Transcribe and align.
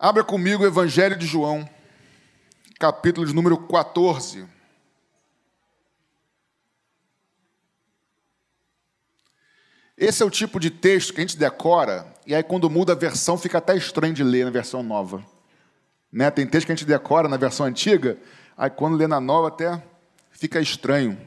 Abra 0.00 0.22
comigo 0.22 0.62
o 0.62 0.66
Evangelho 0.66 1.16
de 1.16 1.26
João, 1.26 1.68
capítulo 2.78 3.26
de 3.26 3.34
número 3.34 3.58
14. 3.58 4.46
Esse 9.96 10.22
é 10.22 10.26
o 10.26 10.30
tipo 10.30 10.60
de 10.60 10.70
texto 10.70 11.12
que 11.12 11.18
a 11.18 11.22
gente 11.22 11.36
decora, 11.36 12.06
e 12.24 12.32
aí 12.32 12.44
quando 12.44 12.70
muda 12.70 12.92
a 12.92 12.96
versão 12.96 13.36
fica 13.36 13.58
até 13.58 13.76
estranho 13.76 14.14
de 14.14 14.22
ler 14.22 14.44
na 14.44 14.52
versão 14.52 14.84
nova. 14.84 15.26
Né? 16.12 16.30
Tem 16.30 16.46
texto 16.46 16.66
que 16.66 16.72
a 16.72 16.76
gente 16.76 16.86
decora 16.86 17.26
na 17.26 17.36
versão 17.36 17.66
antiga, 17.66 18.16
aí 18.56 18.70
quando 18.70 18.96
lê 18.96 19.08
na 19.08 19.20
nova 19.20 19.48
até 19.48 19.82
fica 20.30 20.60
estranho. 20.60 21.20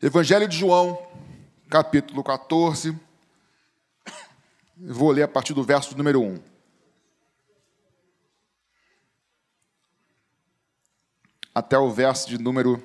Evangelho 0.00 0.48
de 0.48 0.56
João, 0.56 1.06
capítulo 1.68 2.24
14. 2.24 2.98
Vou 4.76 5.10
ler 5.10 5.22
a 5.22 5.28
partir 5.28 5.54
do 5.54 5.62
verso 5.62 5.96
número 5.96 6.20
1. 6.20 6.38
Até 11.54 11.78
o 11.78 11.90
verso 11.90 12.28
de 12.28 12.36
número, 12.36 12.82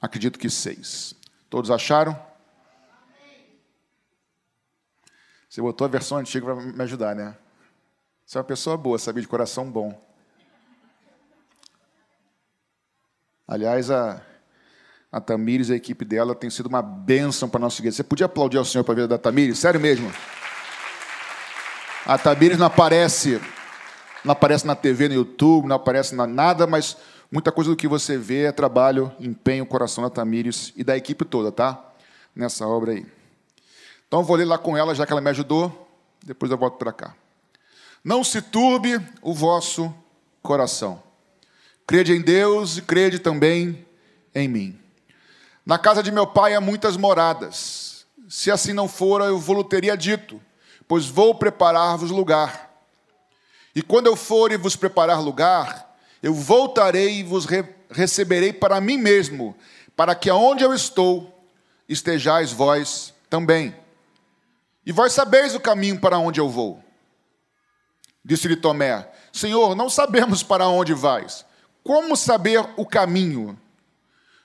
acredito 0.00 0.38
que 0.38 0.50
6. 0.50 1.14
Todos 1.48 1.70
acharam? 1.70 2.18
Você 5.48 5.62
botou 5.62 5.86
a 5.86 5.88
versão 5.88 6.18
antiga 6.18 6.46
para 6.46 6.56
me 6.56 6.82
ajudar, 6.82 7.14
né? 7.14 7.36
Você 8.24 8.36
é 8.36 8.40
uma 8.40 8.46
pessoa 8.46 8.76
boa, 8.76 8.98
sabia, 8.98 9.22
de 9.22 9.28
coração 9.28 9.70
bom. 9.70 9.98
Aliás, 13.46 13.90
a, 13.90 14.22
a 15.10 15.20
Tamires 15.20 15.68
e 15.68 15.74
a 15.74 15.76
equipe 15.76 16.04
dela 16.04 16.34
tem 16.34 16.48
sido 16.48 16.66
uma 16.66 16.80
bênção 16.80 17.48
para 17.48 17.58
a 17.58 17.62
nossa 17.62 17.80
igreja. 17.80 17.96
Você 17.96 18.04
podia 18.04 18.26
aplaudir 18.26 18.58
ao 18.58 18.64
Senhor 18.64 18.84
para 18.84 18.92
a 18.92 18.96
vida 18.96 19.08
da 19.08 19.18
Tamires? 19.18 19.58
Sério 19.58 19.80
mesmo? 19.80 20.10
A 22.04 22.18
Tamires 22.18 22.58
não 22.58 22.66
aparece, 22.66 23.40
não 24.24 24.32
aparece 24.32 24.66
na 24.66 24.74
TV, 24.74 25.06
no 25.08 25.14
YouTube, 25.14 25.68
não 25.68 25.76
aparece 25.76 26.16
na 26.16 26.26
nada, 26.26 26.66
mas 26.66 26.96
muita 27.30 27.52
coisa 27.52 27.70
do 27.70 27.76
que 27.76 27.86
você 27.86 28.18
vê 28.18 28.46
é 28.46 28.52
trabalho, 28.52 29.12
empenho, 29.20 29.64
coração 29.64 30.02
da 30.02 30.10
Tamires 30.10 30.72
e 30.74 30.82
da 30.82 30.96
equipe 30.96 31.24
toda, 31.24 31.52
tá? 31.52 31.92
Nessa 32.34 32.66
obra 32.66 32.92
aí. 32.92 33.06
Então 34.08 34.18
eu 34.18 34.24
vou 34.24 34.34
ler 34.34 34.46
lá 34.46 34.58
com 34.58 34.76
ela, 34.76 34.96
já 34.96 35.06
que 35.06 35.12
ela 35.12 35.20
me 35.20 35.30
ajudou, 35.30 35.88
depois 36.24 36.50
eu 36.50 36.58
volto 36.58 36.76
para 36.76 36.92
cá. 36.92 37.14
Não 38.02 38.24
se 38.24 38.42
turbe 38.42 39.00
o 39.22 39.32
vosso 39.32 39.94
coração. 40.42 41.00
Crede 41.86 42.12
em 42.14 42.20
Deus 42.20 42.78
e 42.78 42.82
crede 42.82 43.20
também 43.20 43.86
em 44.34 44.48
mim. 44.48 44.78
Na 45.64 45.78
casa 45.78 46.02
de 46.02 46.10
meu 46.10 46.26
pai 46.26 46.56
há 46.56 46.60
muitas 46.60 46.96
moradas. 46.96 48.06
Se 48.28 48.50
assim 48.50 48.72
não 48.72 48.88
fora, 48.88 49.26
eu 49.26 49.38
vou 49.38 49.62
teria 49.62 49.96
dito 49.96 50.40
pois 50.86 51.06
vou 51.06 51.34
preparar-vos 51.34 52.10
lugar. 52.10 52.70
E 53.74 53.82
quando 53.82 54.06
eu 54.06 54.16
for 54.16 54.52
e 54.52 54.56
vos 54.56 54.76
preparar 54.76 55.20
lugar, 55.20 55.96
eu 56.22 56.34
voltarei 56.34 57.20
e 57.20 57.22
vos 57.22 57.46
re 57.46 57.64
receberei 57.90 58.54
para 58.54 58.80
mim 58.80 58.96
mesmo, 58.96 59.54
para 59.94 60.14
que 60.14 60.30
aonde 60.30 60.64
eu 60.64 60.72
estou, 60.72 61.46
estejais 61.86 62.50
vós 62.50 63.12
também. 63.28 63.76
E 64.84 64.92
vós 64.92 65.12
sabeis 65.12 65.54
o 65.54 65.60
caminho 65.60 66.00
para 66.00 66.18
onde 66.18 66.40
eu 66.40 66.48
vou. 66.48 66.82
Disse-lhe 68.24 68.56
Tomé: 68.56 69.08
Senhor, 69.32 69.74
não 69.74 69.90
sabemos 69.90 70.42
para 70.42 70.68
onde 70.68 70.94
vais. 70.94 71.44
Como 71.84 72.16
saber 72.16 72.64
o 72.76 72.86
caminho? 72.86 73.58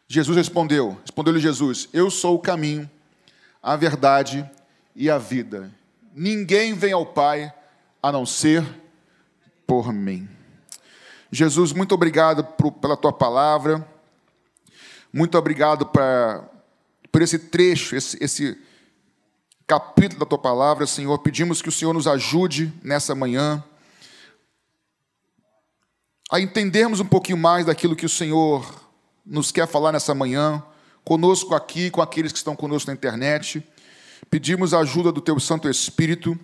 Jesus 0.07 0.37
respondeu: 0.37 0.97
Respondeu-lhe 1.01 1.39
Jesus: 1.39 1.87
Eu 1.93 2.09
sou 2.09 2.35
o 2.35 2.39
caminho, 2.39 2.89
a 3.61 3.75
verdade 3.75 4.49
e 4.95 5.09
a 5.09 5.17
vida. 5.17 5.71
Ninguém 6.19 6.73
vem 6.73 6.93
ao 6.93 7.05
Pai 7.05 7.53
a 8.01 8.11
não 8.11 8.25
ser 8.25 8.65
por 9.67 9.93
mim. 9.93 10.27
Jesus, 11.31 11.71
muito 11.71 11.93
obrigado 11.93 12.43
por, 12.43 12.71
pela 12.71 12.97
tua 12.97 13.13
palavra. 13.13 13.87
Muito 15.13 15.37
obrigado 15.37 15.85
pra, 15.85 16.43
por 17.11 17.21
esse 17.21 17.37
trecho, 17.37 17.95
esse, 17.95 18.17
esse 18.19 18.57
capítulo 19.67 20.21
da 20.21 20.25
tua 20.25 20.39
palavra, 20.39 20.87
Senhor. 20.87 21.19
Pedimos 21.19 21.61
que 21.61 21.69
o 21.69 21.71
Senhor 21.71 21.93
nos 21.93 22.07
ajude 22.07 22.73
nessa 22.81 23.13
manhã 23.13 23.63
a 26.31 26.39
entendermos 26.39 26.99
um 26.99 27.05
pouquinho 27.05 27.37
mais 27.37 27.67
daquilo 27.67 27.95
que 27.95 28.07
o 28.07 28.09
Senhor 28.09 28.89
nos 29.23 29.51
quer 29.51 29.67
falar 29.67 29.91
nessa 29.91 30.15
manhã, 30.15 30.63
conosco 31.03 31.53
aqui, 31.53 31.91
com 31.91 32.01
aqueles 32.01 32.31
que 32.31 32.39
estão 32.39 32.55
conosco 32.55 32.89
na 32.89 32.95
internet. 32.95 33.63
Pedimos 34.29 34.73
a 34.73 34.79
ajuda 34.79 35.11
do 35.11 35.21
Teu 35.21 35.39
Santo 35.39 35.69
Espírito 35.69 36.37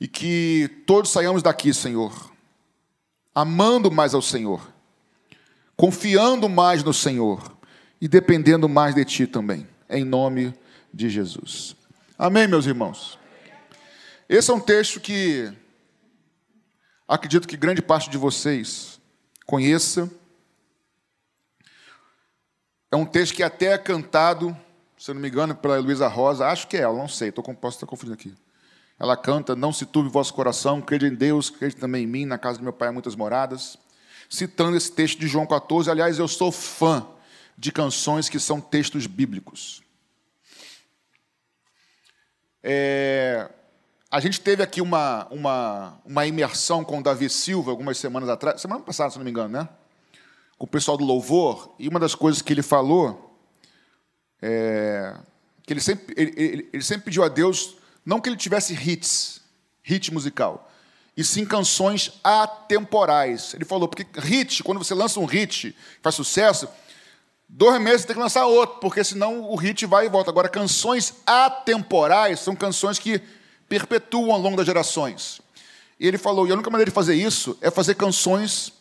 e 0.00 0.06
que 0.06 0.82
todos 0.86 1.10
saiamos 1.10 1.42
daqui, 1.42 1.72
Senhor, 1.72 2.32
amando 3.34 3.90
mais 3.90 4.14
ao 4.14 4.22
Senhor, 4.22 4.72
confiando 5.76 6.48
mais 6.48 6.84
no 6.84 6.92
Senhor 6.92 7.56
e 8.00 8.06
dependendo 8.06 8.68
mais 8.68 8.94
de 8.94 9.04
Ti 9.04 9.26
também, 9.26 9.66
em 9.88 10.04
nome 10.04 10.54
de 10.92 11.08
Jesus. 11.08 11.74
Amém, 12.18 12.46
meus 12.46 12.66
irmãos? 12.66 13.18
Esse 14.28 14.50
é 14.50 14.54
um 14.54 14.60
texto 14.60 15.00
que 15.00 15.52
acredito 17.06 17.46
que 17.46 17.56
grande 17.56 17.80
parte 17.80 18.10
de 18.10 18.18
vocês 18.18 19.00
conheça. 19.44 20.10
É 22.90 22.96
um 22.96 23.06
texto 23.06 23.34
que 23.34 23.42
até 23.42 23.72
é 23.72 23.78
cantado 23.78 24.56
se 24.98 25.12
não 25.12 25.20
me 25.20 25.28
engano, 25.28 25.54
pela 25.54 25.78
Luísa 25.78 26.08
Rosa, 26.08 26.46
acho 26.46 26.66
que 26.68 26.76
é 26.76 26.80
ela, 26.80 26.96
não 26.96 27.08
sei, 27.08 27.30
tô, 27.30 27.42
posso 27.42 27.76
estar 27.76 27.86
confundindo 27.86 28.14
aqui. 28.14 28.34
Ela 28.98 29.16
canta: 29.16 29.54
Não 29.54 29.72
se 29.72 29.84
turbe 29.84 30.08
o 30.08 30.12
vosso 30.12 30.32
coração, 30.32 30.80
crede 30.80 31.06
em 31.06 31.14
Deus, 31.14 31.50
crede 31.50 31.76
também 31.76 32.04
em 32.04 32.06
mim, 32.06 32.24
na 32.24 32.38
casa 32.38 32.58
do 32.58 32.64
meu 32.64 32.72
pai 32.72 32.88
há 32.88 32.92
muitas 32.92 33.14
moradas. 33.14 33.76
Citando 34.28 34.76
esse 34.76 34.90
texto 34.90 35.18
de 35.20 35.28
João 35.28 35.46
14, 35.46 35.90
aliás, 35.90 36.18
eu 36.18 36.26
sou 36.26 36.50
fã 36.50 37.06
de 37.56 37.70
canções 37.70 38.28
que 38.28 38.40
são 38.40 38.60
textos 38.60 39.06
bíblicos. 39.06 39.82
É, 42.62 43.48
a 44.10 44.18
gente 44.18 44.40
teve 44.40 44.62
aqui 44.62 44.80
uma, 44.80 45.26
uma, 45.30 46.00
uma 46.04 46.26
imersão 46.26 46.82
com 46.82 46.98
o 46.98 47.02
Davi 47.02 47.28
Silva 47.30 47.70
algumas 47.70 47.98
semanas 47.98 48.28
atrás, 48.28 48.60
semana 48.60 48.82
passada, 48.82 49.10
se 49.10 49.18
não 49.18 49.24
me 49.24 49.30
engano, 49.30 49.50
né? 49.50 49.68
Com 50.58 50.64
o 50.64 50.68
pessoal 50.68 50.96
do 50.96 51.04
louvor, 51.04 51.74
e 51.78 51.86
uma 51.86 52.00
das 52.00 52.14
coisas 52.14 52.42
que 52.42 52.52
ele 52.52 52.62
falou 52.62 53.25
é, 54.46 55.12
que 55.64 55.72
ele 55.72 55.80
sempre, 55.80 56.14
ele, 56.16 56.32
ele, 56.36 56.68
ele 56.72 56.82
sempre 56.82 57.06
pediu 57.06 57.24
a 57.24 57.28
Deus, 57.28 57.76
não 58.04 58.20
que 58.20 58.28
ele 58.28 58.36
tivesse 58.36 58.74
hits, 58.74 59.40
hit 59.82 60.14
musical, 60.14 60.70
e 61.16 61.24
sim 61.24 61.44
canções 61.44 62.12
atemporais. 62.22 63.54
Ele 63.54 63.64
falou, 63.64 63.88
porque 63.88 64.06
hit, 64.20 64.62
quando 64.62 64.78
você 64.78 64.94
lança 64.94 65.18
um 65.18 65.24
hit, 65.24 65.76
faz 66.00 66.14
sucesso, 66.14 66.68
dois 67.48 67.80
meses 67.80 68.06
tem 68.06 68.14
que 68.14 68.22
lançar 68.22 68.46
outro, 68.46 68.78
porque 68.78 69.02
senão 69.02 69.50
o 69.50 69.56
hit 69.56 69.84
vai 69.86 70.06
e 70.06 70.08
volta. 70.08 70.30
Agora, 70.30 70.48
canções 70.48 71.14
atemporais 71.26 72.38
são 72.38 72.54
canções 72.54 73.00
que 73.00 73.20
perpetuam 73.68 74.30
ao 74.30 74.38
longo 74.38 74.56
das 74.56 74.66
gerações. 74.66 75.40
E 75.98 76.06
ele 76.06 76.18
falou, 76.18 76.46
e 76.46 76.50
a 76.52 76.54
única 76.54 76.70
maneira 76.70 76.90
de 76.90 76.94
fazer 76.94 77.14
isso 77.14 77.58
é 77.60 77.70
fazer 77.70 77.96
canções 77.96 78.72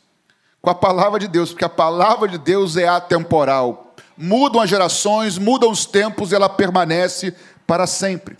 com 0.61 0.69
a 0.69 0.75
palavra 0.75 1.19
de 1.19 1.27
Deus, 1.27 1.49
porque 1.49 1.65
a 1.65 1.69
palavra 1.69 2.27
de 2.27 2.37
Deus 2.37 2.77
é 2.77 2.87
atemporal 2.87 3.84
mudam 4.17 4.61
as 4.61 4.69
gerações, 4.69 5.37
mudam 5.37 5.71
os 5.71 5.85
tempos, 5.85 6.31
e 6.31 6.35
ela 6.35 6.49
permanece 6.49 7.35
para 7.65 7.87
sempre. 7.87 8.37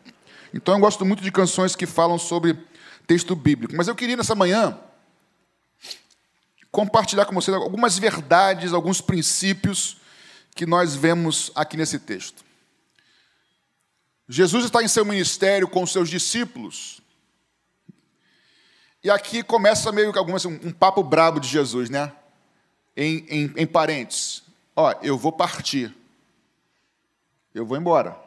Então 0.53 0.74
eu 0.74 0.80
gosto 0.80 1.06
muito 1.06 1.22
de 1.22 1.31
canções 1.31 1.75
que 1.75 1.86
falam 1.86 2.18
sobre 2.18 2.58
texto 3.06 3.36
bíblico. 3.36 3.75
Mas 3.75 3.88
eu 3.88 3.96
queria 3.96 4.16
nessa 4.16 4.36
manhã 4.36 4.80
compartilhar 6.72 7.25
com 7.25 7.34
vocês 7.34 7.56
algumas 7.56 7.97
verdades, 7.97 8.74
alguns 8.74 9.00
princípios 9.00 9.97
que 10.56 10.66
nós 10.66 10.96
vemos 10.96 11.52
aqui 11.56 11.78
nesse 11.78 12.00
texto. 12.00 12.44
Jesus 14.28 14.66
está 14.66 14.81
em 14.81 14.88
seu 14.88 15.06
ministério 15.06 15.68
com 15.68 15.84
os 15.84 15.92
seus 15.92 16.09
discípulos. 16.09 17.00
E 19.04 19.10
aqui 19.10 19.44
começa 19.44 19.92
meio 19.92 20.12
que 20.12 20.18
algumas, 20.18 20.45
um, 20.45 20.60
um 20.63 20.71
papo 20.71 21.04
brabo 21.04 21.39
de 21.39 21.48
Jesus, 21.48 21.89
né? 21.89 22.12
Em, 22.98 23.25
em, 23.30 23.54
em 23.56 23.68
parentes. 23.68 24.44
Ó, 24.75 24.94
eu 25.01 25.18
vou 25.18 25.31
partir. 25.31 25.95
Eu 27.54 27.66
vou 27.66 27.77
embora. 27.77 28.19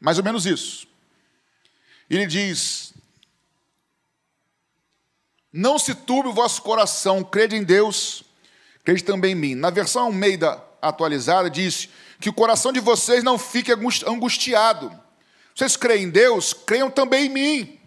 Mais 0.00 0.18
ou 0.18 0.24
menos 0.24 0.44
isso. 0.44 0.86
Ele 2.10 2.26
diz: 2.26 2.92
Não 5.52 5.78
se 5.78 5.94
turbe 5.94 6.28
o 6.28 6.32
vosso 6.32 6.60
coração, 6.62 7.22
crede 7.22 7.54
em 7.54 7.62
Deus, 7.62 8.24
crede 8.82 9.04
também 9.04 9.32
em 9.32 9.36
mim. 9.36 9.54
Na 9.54 9.70
versão 9.70 10.04
Almeida 10.04 10.62
atualizada 10.82 11.48
diz 11.48 11.88
que 12.20 12.28
o 12.28 12.34
coração 12.34 12.72
de 12.72 12.80
vocês 12.80 13.22
não 13.22 13.38
fique 13.38 13.72
angustiado. 14.06 14.92
Vocês 15.54 15.76
creem 15.76 16.04
em 16.04 16.10
Deus, 16.10 16.52
creiam 16.52 16.90
também 16.90 17.26
em 17.26 17.28
mim. 17.28 17.80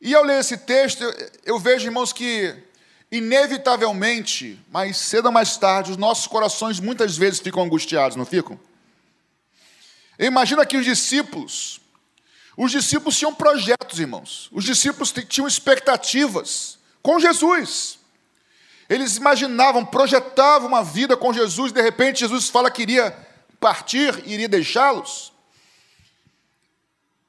E 0.00 0.14
ao 0.14 0.24
ler 0.24 0.40
esse 0.40 0.56
texto, 0.56 1.04
eu 1.44 1.58
vejo, 1.58 1.86
irmãos, 1.86 2.12
que 2.12 2.56
inevitavelmente, 3.12 4.58
mais 4.70 4.96
cedo 4.96 5.26
ou 5.26 5.32
mais 5.32 5.58
tarde, 5.58 5.90
os 5.90 5.98
nossos 5.98 6.26
corações 6.26 6.80
muitas 6.80 7.14
vezes 7.14 7.40
ficam 7.40 7.62
angustiados, 7.62 8.16
não 8.16 8.24
ficam? 8.24 8.58
Imagina 10.18 10.64
que 10.64 10.78
os 10.78 10.84
discípulos, 10.84 11.78
os 12.56 12.72
discípulos 12.72 13.18
tinham 13.18 13.34
projetos, 13.34 14.00
irmãos. 14.00 14.48
Os 14.50 14.64
discípulos 14.64 15.12
tinham 15.28 15.46
expectativas 15.46 16.78
com 17.02 17.20
Jesus. 17.20 17.98
Eles 18.88 19.18
imaginavam, 19.18 19.84
projetavam 19.84 20.68
uma 20.68 20.82
vida 20.82 21.14
com 21.14 21.34
Jesus, 21.34 21.70
de 21.70 21.82
repente 21.82 22.20
Jesus 22.20 22.48
fala 22.48 22.70
que 22.70 22.80
iria 22.80 23.14
partir, 23.60 24.26
iria 24.26 24.48
deixá-los. 24.48 25.32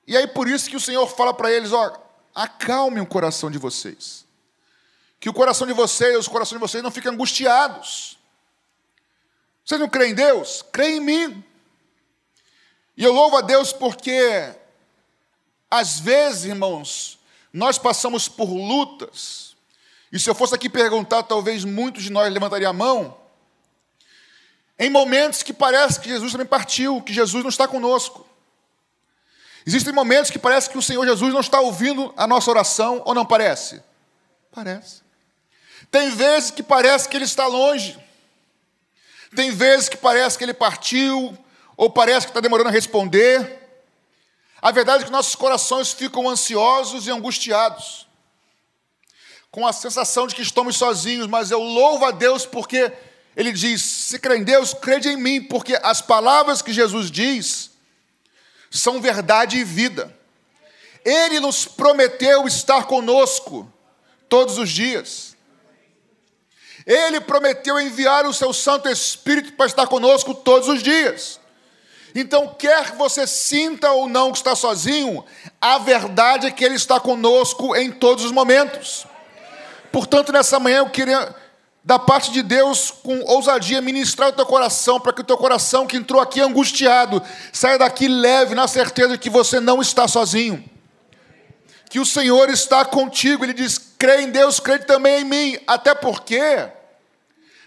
E 0.07 0.15
aí 0.15 0.27
por 0.27 0.47
isso 0.47 0.69
que 0.69 0.77
o 0.77 0.81
Senhor 0.81 1.07
fala 1.07 1.33
para 1.33 1.51
eles, 1.51 1.74
ó, 1.74 2.01
acalmem 2.33 3.03
o 3.03 3.06
coração 3.06 3.51
de 3.51 3.57
vocês. 3.57 4.22
Que 5.23 5.29
o 5.29 5.33
coração 5.33 5.65
de 5.65 5.71
vocês, 5.71 6.17
os 6.17 6.27
corações 6.27 6.59
de 6.59 6.67
vocês 6.67 6.83
não 6.83 6.91
fiquem 6.91 7.09
angustiados. 7.09 8.19
Vocês 9.63 9.79
não 9.79 9.87
creem 9.87 10.11
em 10.11 10.15
Deus? 10.15 10.61
Creem 10.69 10.97
em 10.97 10.99
mim. 10.99 11.45
E 12.97 13.05
eu 13.05 13.13
louvo 13.13 13.37
a 13.37 13.41
Deus 13.41 13.71
porque, 13.71 14.53
às 15.71 15.97
vezes, 15.97 16.43
irmãos, 16.43 17.17
nós 17.53 17.77
passamos 17.77 18.27
por 18.27 18.49
lutas, 18.49 19.55
e 20.11 20.19
se 20.19 20.29
eu 20.29 20.35
fosse 20.35 20.55
aqui 20.55 20.67
perguntar, 20.67 21.23
talvez 21.23 21.63
muitos 21.63 22.03
de 22.03 22.11
nós 22.11 22.29
levantariam 22.29 22.71
a 22.71 22.73
mão, 22.73 23.17
em 24.77 24.89
momentos 24.89 25.41
que 25.41 25.53
parece 25.53 26.01
que 26.01 26.09
Jesus 26.09 26.33
também 26.33 26.47
partiu, 26.47 27.01
que 27.01 27.13
Jesus 27.13 27.45
não 27.45 27.49
está 27.49 27.65
conosco. 27.65 28.27
Existem 29.65 29.93
momentos 29.93 30.29
que 30.29 30.37
parece 30.37 30.69
que 30.69 30.77
o 30.77 30.81
Senhor 30.81 31.05
Jesus 31.05 31.33
não 31.33 31.39
está 31.39 31.61
ouvindo 31.61 32.13
a 32.17 32.27
nossa 32.27 32.51
oração, 32.51 33.01
ou 33.05 33.15
não 33.15 33.25
parece? 33.25 33.81
Parece. 34.51 35.02
Tem 35.93 36.09
vezes 36.09 36.49
que 36.49 36.63
parece 36.63 37.07
que 37.07 37.15
Ele 37.15 37.23
está 37.23 37.45
longe. 37.45 37.95
Tem 39.35 39.51
vezes 39.51 39.87
que 39.87 39.95
parece 39.95 40.35
que 40.35 40.43
Ele 40.43 40.51
partiu, 40.51 41.37
ou 41.77 41.87
parece 41.87 42.25
que 42.25 42.31
está 42.31 42.39
demorando 42.39 42.69
a 42.69 42.71
responder. 42.71 43.59
A 44.59 44.71
verdade 44.71 45.03
é 45.03 45.05
que 45.05 45.11
nossos 45.11 45.35
corações 45.35 45.93
ficam 45.93 46.27
ansiosos 46.27 47.05
e 47.05 47.11
angustiados, 47.11 48.07
com 49.51 49.67
a 49.67 49.71
sensação 49.71 50.25
de 50.25 50.33
que 50.33 50.41
estamos 50.41 50.77
sozinhos, 50.77 51.27
mas 51.27 51.51
eu 51.51 51.61
louvo 51.61 52.05
a 52.05 52.09
Deus 52.11 52.43
porque 52.43 52.91
Ele 53.37 53.51
diz: 53.51 53.83
se 53.83 54.17
crê 54.17 54.37
em 54.37 54.43
Deus, 54.43 54.73
crede 54.73 55.09
em 55.09 55.15
mim, 55.15 55.43
porque 55.43 55.79
as 55.83 56.01
palavras 56.01 56.63
que 56.63 56.73
Jesus 56.73 57.11
diz 57.11 57.69
são 58.71 58.99
verdade 58.99 59.59
e 59.59 59.63
vida. 59.63 60.11
Ele 61.05 61.39
nos 61.39 61.65
prometeu 61.65 62.47
estar 62.47 62.85
conosco 62.85 63.71
todos 64.27 64.57
os 64.57 64.71
dias. 64.71 65.32
Ele 66.85 67.21
prometeu 67.21 67.80
enviar 67.80 68.25
o 68.25 68.33
seu 68.33 68.51
Santo 68.53 68.89
Espírito 68.89 69.53
para 69.53 69.65
estar 69.65 69.88
conosco 69.88 70.33
todos 70.33 70.68
os 70.68 70.83
dias. 70.83 71.39
Então, 72.15 72.47
quer 72.47 72.91
você 72.95 73.25
sinta 73.25 73.91
ou 73.91 74.07
não 74.07 74.31
que 74.31 74.38
está 74.38 74.56
sozinho, 74.56 75.25
a 75.59 75.80
verdade 75.80 76.47
é 76.47 76.51
que 76.51 76.63
Ele 76.63 76.75
está 76.75 77.00
conosco 77.00 77.75
em 77.75 77.91
todos 77.91 78.24
os 78.24 78.31
momentos. 78.31 79.07
Portanto, 79.91 80.31
nessa 80.31 80.59
manhã 80.59 80.80
eu 80.80 80.89
queria, 80.89 81.33
da 81.83 81.97
parte 81.97 82.31
de 82.31 82.44
Deus, 82.44 82.91
com 82.91 83.19
ousadia, 83.21 83.81
ministrar 83.81 84.29
o 84.29 84.33
teu 84.33 84.45
coração, 84.45 85.00
para 85.00 85.13
que 85.13 85.21
o 85.21 85.24
teu 85.24 85.38
coração 85.38 85.88
que 85.88 85.97
entrou 85.97 86.21
aqui 86.21 86.39
angustiado, 86.39 87.21
saia 87.51 87.79
daqui 87.79 88.07
leve, 88.07 88.53
na 88.53 88.68
certeza 88.68 89.09
de 89.09 89.18
que 89.18 89.29
você 89.29 89.59
não 89.59 89.81
está 89.81 90.07
sozinho. 90.07 90.63
Que 91.93 91.99
o 91.99 92.05
Senhor 92.07 92.49
está 92.49 92.83
contigo, 92.83 93.45
Ele 93.45 93.53
diz: 93.53 93.77
crê 93.99 94.23
em 94.23 94.31
Deus, 94.31 94.59
crê 94.59 94.79
também 94.79 95.21
em 95.21 95.23
mim. 95.23 95.59
Até 95.67 95.93
porque, 95.93 96.41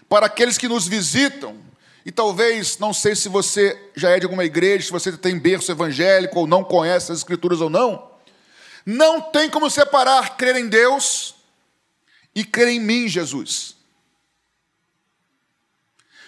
para 0.09 0.25
aqueles 0.25 0.57
que 0.57 0.67
nos 0.67 0.85
visitam, 0.85 1.57
e 2.05 2.11
talvez, 2.11 2.77
não 2.77 2.93
sei 2.93 3.15
se 3.15 3.29
você 3.29 3.81
já 3.95 4.09
é 4.09 4.19
de 4.19 4.25
alguma 4.25 4.43
igreja, 4.43 4.83
se 4.85 4.91
você 4.91 5.13
tem 5.13 5.39
berço 5.39 5.71
evangélico 5.71 6.41
ou 6.41 6.45
não 6.45 6.61
conhece 6.61 7.09
as 7.09 7.19
escrituras 7.19 7.61
ou 7.61 7.69
não, 7.69 8.05
não 8.85 9.21
tem 9.21 9.49
como 9.49 9.69
separar 9.69 10.35
crer 10.35 10.57
em 10.57 10.67
Deus 10.67 11.33
e 12.35 12.43
crer 12.43 12.67
em 12.67 12.81
mim, 12.81 13.07
Jesus. 13.07 13.77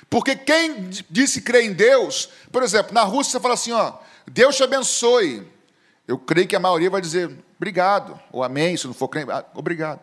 Porque 0.09 0.37
quem 0.37 0.89
disse 1.09 1.41
crer 1.41 1.65
em 1.65 1.73
Deus, 1.73 2.29
por 2.49 2.63
exemplo, 2.63 2.93
na 2.93 3.03
Rússia 3.03 3.33
você 3.33 3.39
fala 3.41 3.55
assim, 3.55 3.73
ó, 3.73 3.95
Deus 4.25 4.55
te 4.55 4.63
abençoe. 4.63 5.58
Eu 6.09 6.17
creio 6.17 6.47
que 6.47 6.55
a 6.55 6.59
maioria 6.59 6.89
vai 6.89 7.01
dizer 7.01 7.31
obrigado, 7.57 8.19
ou 8.31 8.43
amém, 8.43 8.75
se 8.75 8.87
não 8.87 8.93
for 8.93 9.07
crente, 9.07 9.31
ah, 9.31 9.45
obrigado. 9.53 10.01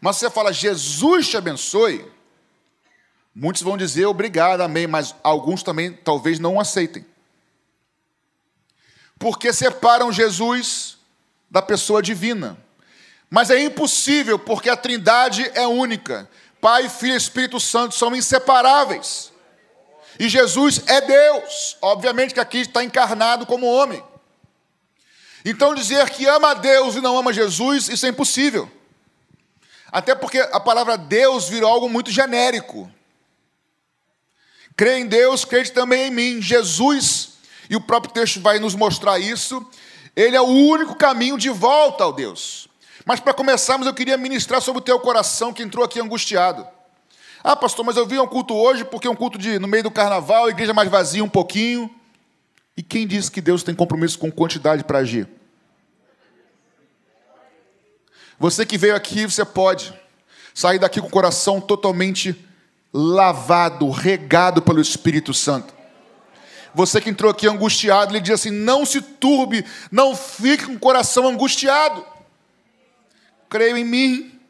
Mas 0.00 0.16
se 0.16 0.20
você 0.20 0.30
fala 0.30 0.52
Jesus 0.52 1.28
te 1.28 1.36
abençoe, 1.36 2.04
Muitos 3.34 3.62
vão 3.62 3.76
dizer 3.76 4.06
obrigado, 4.06 4.60
amém, 4.60 4.86
mas 4.86 5.12
alguns 5.22 5.62
também 5.62 5.92
talvez 5.92 6.38
não 6.38 6.60
aceitem. 6.60 7.04
Porque 9.18 9.52
separam 9.52 10.12
Jesus 10.12 10.98
da 11.50 11.60
pessoa 11.60 12.00
divina. 12.00 12.56
Mas 13.28 13.50
é 13.50 13.60
impossível, 13.60 14.38
porque 14.38 14.70
a 14.70 14.76
Trindade 14.76 15.50
é 15.54 15.66
única. 15.66 16.30
Pai, 16.60 16.88
Filho 16.88 17.14
e 17.14 17.16
Espírito 17.16 17.58
Santo 17.58 17.96
são 17.96 18.14
inseparáveis. 18.14 19.32
E 20.16 20.28
Jesus 20.28 20.82
é 20.86 21.00
Deus. 21.00 21.76
Obviamente 21.82 22.34
que 22.34 22.40
aqui 22.40 22.58
está 22.58 22.84
encarnado 22.84 23.46
como 23.46 23.66
homem. 23.66 24.02
Então 25.44 25.74
dizer 25.74 26.08
que 26.10 26.26
ama 26.26 26.52
a 26.52 26.54
Deus 26.54 26.94
e 26.96 27.00
não 27.00 27.18
ama 27.18 27.32
Jesus, 27.32 27.88
isso 27.88 28.06
é 28.06 28.08
impossível. 28.08 28.70
Até 29.92 30.14
porque 30.14 30.38
a 30.38 30.58
palavra 30.58 30.96
Deus 30.96 31.48
virou 31.48 31.70
algo 31.70 31.88
muito 31.88 32.10
genérico. 32.10 32.90
Crê 34.76 34.98
em 34.98 35.06
Deus, 35.06 35.44
crede 35.44 35.70
também 35.70 36.08
em 36.08 36.10
mim. 36.10 36.42
Jesus, 36.42 37.34
e 37.70 37.76
o 37.76 37.80
próprio 37.80 38.12
texto 38.12 38.40
vai 38.40 38.58
nos 38.58 38.74
mostrar 38.74 39.18
isso, 39.18 39.64
ele 40.16 40.34
é 40.34 40.40
o 40.40 40.46
único 40.46 40.94
caminho 40.96 41.38
de 41.38 41.50
volta 41.50 42.04
ao 42.04 42.12
Deus. 42.12 42.66
Mas 43.04 43.20
para 43.20 43.34
começarmos, 43.34 43.86
eu 43.86 43.94
queria 43.94 44.16
ministrar 44.16 44.60
sobre 44.62 44.80
o 44.80 44.84
teu 44.84 44.98
coração 44.98 45.52
que 45.52 45.62
entrou 45.62 45.84
aqui 45.84 46.00
angustiado. 46.00 46.66
Ah, 47.42 47.54
pastor, 47.54 47.84
mas 47.84 47.96
eu 47.96 48.06
vi 48.06 48.18
um 48.18 48.26
culto 48.26 48.54
hoje 48.54 48.84
porque 48.84 49.06
é 49.06 49.10
um 49.10 49.14
culto 49.14 49.36
de 49.36 49.58
no 49.58 49.68
meio 49.68 49.82
do 49.82 49.90
carnaval, 49.90 50.48
igreja 50.48 50.72
mais 50.72 50.88
vazia 50.88 51.22
um 51.22 51.28
pouquinho. 51.28 51.94
E 52.76 52.82
quem 52.82 53.06
disse 53.06 53.30
que 53.30 53.40
Deus 53.40 53.62
tem 53.62 53.74
compromisso 53.74 54.18
com 54.18 54.30
quantidade 54.30 54.82
para 54.84 54.98
agir? 54.98 55.28
Você 58.38 58.66
que 58.66 58.76
veio 58.76 58.96
aqui, 58.96 59.24
você 59.24 59.44
pode 59.44 59.94
sair 60.52 60.78
daqui 60.78 61.00
com 61.00 61.06
o 61.06 61.10
coração 61.10 61.60
totalmente 61.60 62.36
lavado, 62.92 63.88
regado 63.90 64.60
pelo 64.60 64.80
Espírito 64.80 65.32
Santo. 65.32 65.74
Você 66.74 67.00
que 67.00 67.08
entrou 67.08 67.30
aqui 67.30 67.46
angustiado, 67.46 68.12
ele 68.12 68.20
diz 68.20 68.34
assim: 68.34 68.50
não 68.50 68.84
se 68.84 69.00
turbe, 69.00 69.64
não 69.90 70.16
fique 70.16 70.66
com 70.66 70.74
o 70.74 70.78
coração 70.78 71.28
angustiado. 71.28 72.04
Creio 73.48 73.76
em 73.76 73.84
mim. 73.84 74.40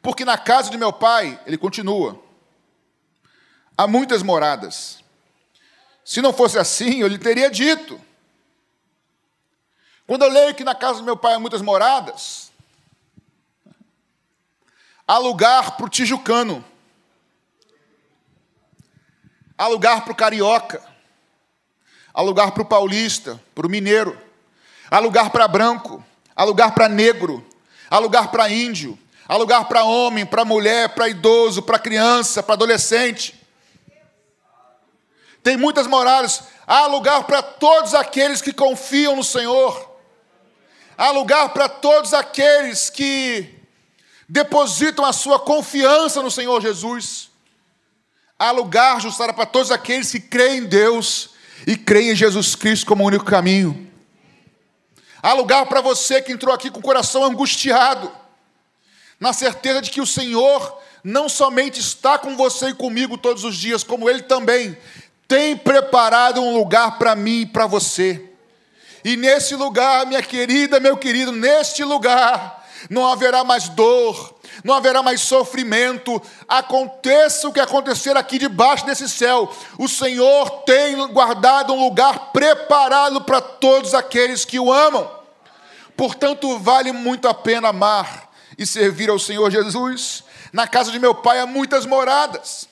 Porque 0.00 0.24
na 0.24 0.36
casa 0.36 0.68
de 0.68 0.76
meu 0.76 0.92
pai, 0.92 1.40
ele 1.46 1.56
continua, 1.56 2.20
há 3.78 3.86
muitas 3.86 4.20
moradas. 4.20 5.01
Se 6.04 6.20
não 6.20 6.32
fosse 6.32 6.58
assim, 6.58 7.00
eu 7.00 7.08
lhe 7.08 7.18
teria 7.18 7.50
dito. 7.50 8.00
Quando 10.06 10.24
eu 10.24 10.30
leio 10.30 10.54
que 10.54 10.64
na 10.64 10.74
casa 10.74 10.98
do 10.98 11.04
meu 11.04 11.16
pai 11.16 11.34
há 11.34 11.38
muitas 11.38 11.62
moradas, 11.62 12.52
Há 15.06 15.18
lugar 15.18 15.76
para 15.76 15.84
o 15.84 15.88
tijucano. 15.88 16.64
Há 19.58 19.66
lugar 19.66 20.04
para 20.04 20.12
o 20.12 20.16
carioca. 20.16 20.82
Há 22.14 22.22
lugar 22.22 22.52
para 22.52 22.62
o 22.62 22.66
paulista, 22.66 23.38
para 23.54 23.66
o 23.66 23.70
mineiro. 23.70 24.18
Há 24.90 24.98
lugar 24.98 25.30
para 25.30 25.48
branco. 25.48 26.02
Há 26.34 26.44
lugar 26.44 26.72
para 26.72 26.88
negro. 26.88 27.46
Há 27.90 27.98
lugar 27.98 28.30
para 28.30 28.48
índio. 28.48 28.98
Há 29.28 29.36
lugar 29.36 29.66
para 29.66 29.84
homem, 29.84 30.24
para 30.24 30.44
mulher, 30.44 30.94
para 30.94 31.08
idoso, 31.08 31.62
para 31.62 31.78
criança, 31.78 32.42
para 32.42 32.54
adolescente. 32.54 33.38
Tem 35.42 35.56
muitas 35.56 35.86
moradas. 35.86 36.44
Há 36.66 36.86
lugar 36.86 37.24
para 37.24 37.42
todos 37.42 37.94
aqueles 37.94 38.40
que 38.40 38.52
confiam 38.52 39.16
no 39.16 39.24
Senhor. 39.24 39.90
Há 40.96 41.10
lugar 41.10 41.48
para 41.50 41.68
todos 41.68 42.14
aqueles 42.14 42.88
que 42.88 43.62
depositam 44.28 45.04
a 45.04 45.12
sua 45.12 45.38
confiança 45.38 46.22
no 46.22 46.30
Senhor 46.30 46.60
Jesus. 46.62 47.30
Há 48.38 48.50
lugar 48.50 49.00
justo 49.00 49.22
para 49.34 49.46
todos 49.46 49.70
aqueles 49.70 50.10
que 50.10 50.20
creem 50.20 50.58
em 50.58 50.64
Deus 50.64 51.30
e 51.66 51.76
creem 51.76 52.10
em 52.10 52.16
Jesus 52.16 52.54
Cristo 52.54 52.86
como 52.86 53.04
o 53.04 53.06
único 53.06 53.24
caminho. 53.24 53.90
Há 55.22 55.32
lugar 55.32 55.66
para 55.66 55.80
você 55.80 56.20
que 56.20 56.32
entrou 56.32 56.54
aqui 56.54 56.70
com 56.70 56.80
o 56.80 56.82
coração 56.82 57.24
angustiado, 57.24 58.10
na 59.20 59.32
certeza 59.32 59.80
de 59.80 59.90
que 59.90 60.00
o 60.00 60.06
Senhor 60.06 60.80
não 61.04 61.28
somente 61.28 61.78
está 61.78 62.18
com 62.18 62.36
você 62.36 62.70
e 62.70 62.74
comigo 62.74 63.16
todos 63.16 63.44
os 63.44 63.56
dias, 63.56 63.84
como 63.84 64.10
Ele 64.10 64.22
também 64.22 64.76
tem 65.32 65.56
preparado 65.56 66.42
um 66.42 66.52
lugar 66.52 66.98
para 66.98 67.16
mim 67.16 67.40
e 67.40 67.46
para 67.46 67.66
você. 67.66 68.22
E 69.02 69.16
nesse 69.16 69.56
lugar, 69.56 70.04
minha 70.04 70.22
querida, 70.22 70.78
meu 70.78 70.94
querido, 70.94 71.32
neste 71.32 71.82
lugar, 71.82 72.62
não 72.90 73.06
haverá 73.06 73.42
mais 73.42 73.66
dor, 73.70 74.38
não 74.62 74.74
haverá 74.74 75.02
mais 75.02 75.22
sofrimento. 75.22 76.20
Aconteça 76.46 77.48
o 77.48 77.52
que 77.52 77.60
acontecer 77.60 78.14
aqui 78.14 78.38
debaixo 78.38 78.84
desse 78.84 79.08
céu, 79.08 79.50
o 79.78 79.88
Senhor 79.88 80.50
tem 80.66 80.98
guardado 81.08 81.72
um 81.72 81.82
lugar 81.82 82.30
preparado 82.30 83.22
para 83.22 83.40
todos 83.40 83.94
aqueles 83.94 84.44
que 84.44 84.60
o 84.60 84.70
amam. 84.70 85.10
Portanto, 85.96 86.58
vale 86.58 86.92
muito 86.92 87.26
a 87.26 87.32
pena 87.32 87.68
amar 87.68 88.30
e 88.58 88.66
servir 88.66 89.08
ao 89.08 89.18
Senhor 89.18 89.50
Jesus. 89.50 90.24
Na 90.52 90.68
casa 90.68 90.92
de 90.92 90.98
meu 90.98 91.14
pai 91.14 91.40
há 91.40 91.46
muitas 91.46 91.86
moradas. 91.86 92.68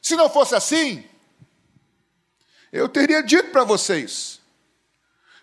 Se 0.00 0.14
não 0.14 0.30
fosse 0.30 0.54
assim, 0.54 1.09
eu 2.72 2.88
teria 2.88 3.22
dito 3.22 3.50
para 3.50 3.64
vocês, 3.64 4.40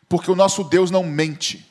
porque 0.08 0.32
o 0.32 0.36
nosso 0.36 0.64
Deus 0.64 0.90
não 0.90 1.04
mente. 1.04 1.66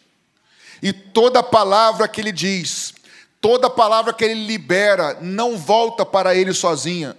E 0.82 0.92
toda 0.92 1.42
palavra 1.42 2.06
que 2.06 2.20
ele 2.20 2.32
diz, 2.32 2.94
toda 3.40 3.70
palavra 3.70 4.12
que 4.12 4.24
ele 4.24 4.46
libera, 4.46 5.18
não 5.20 5.56
volta 5.56 6.04
para 6.04 6.34
ele 6.34 6.52
sozinha, 6.52 7.16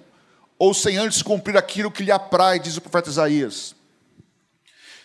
ou 0.59 0.73
sem 0.73 0.97
antes 0.97 1.21
cumprir 1.21 1.57
aquilo 1.57 1.91
que 1.91 2.03
lhe 2.03 2.11
apraz, 2.11 2.61
diz 2.61 2.77
o 2.77 2.81
profeta 2.81 3.09
Isaías. 3.09 3.75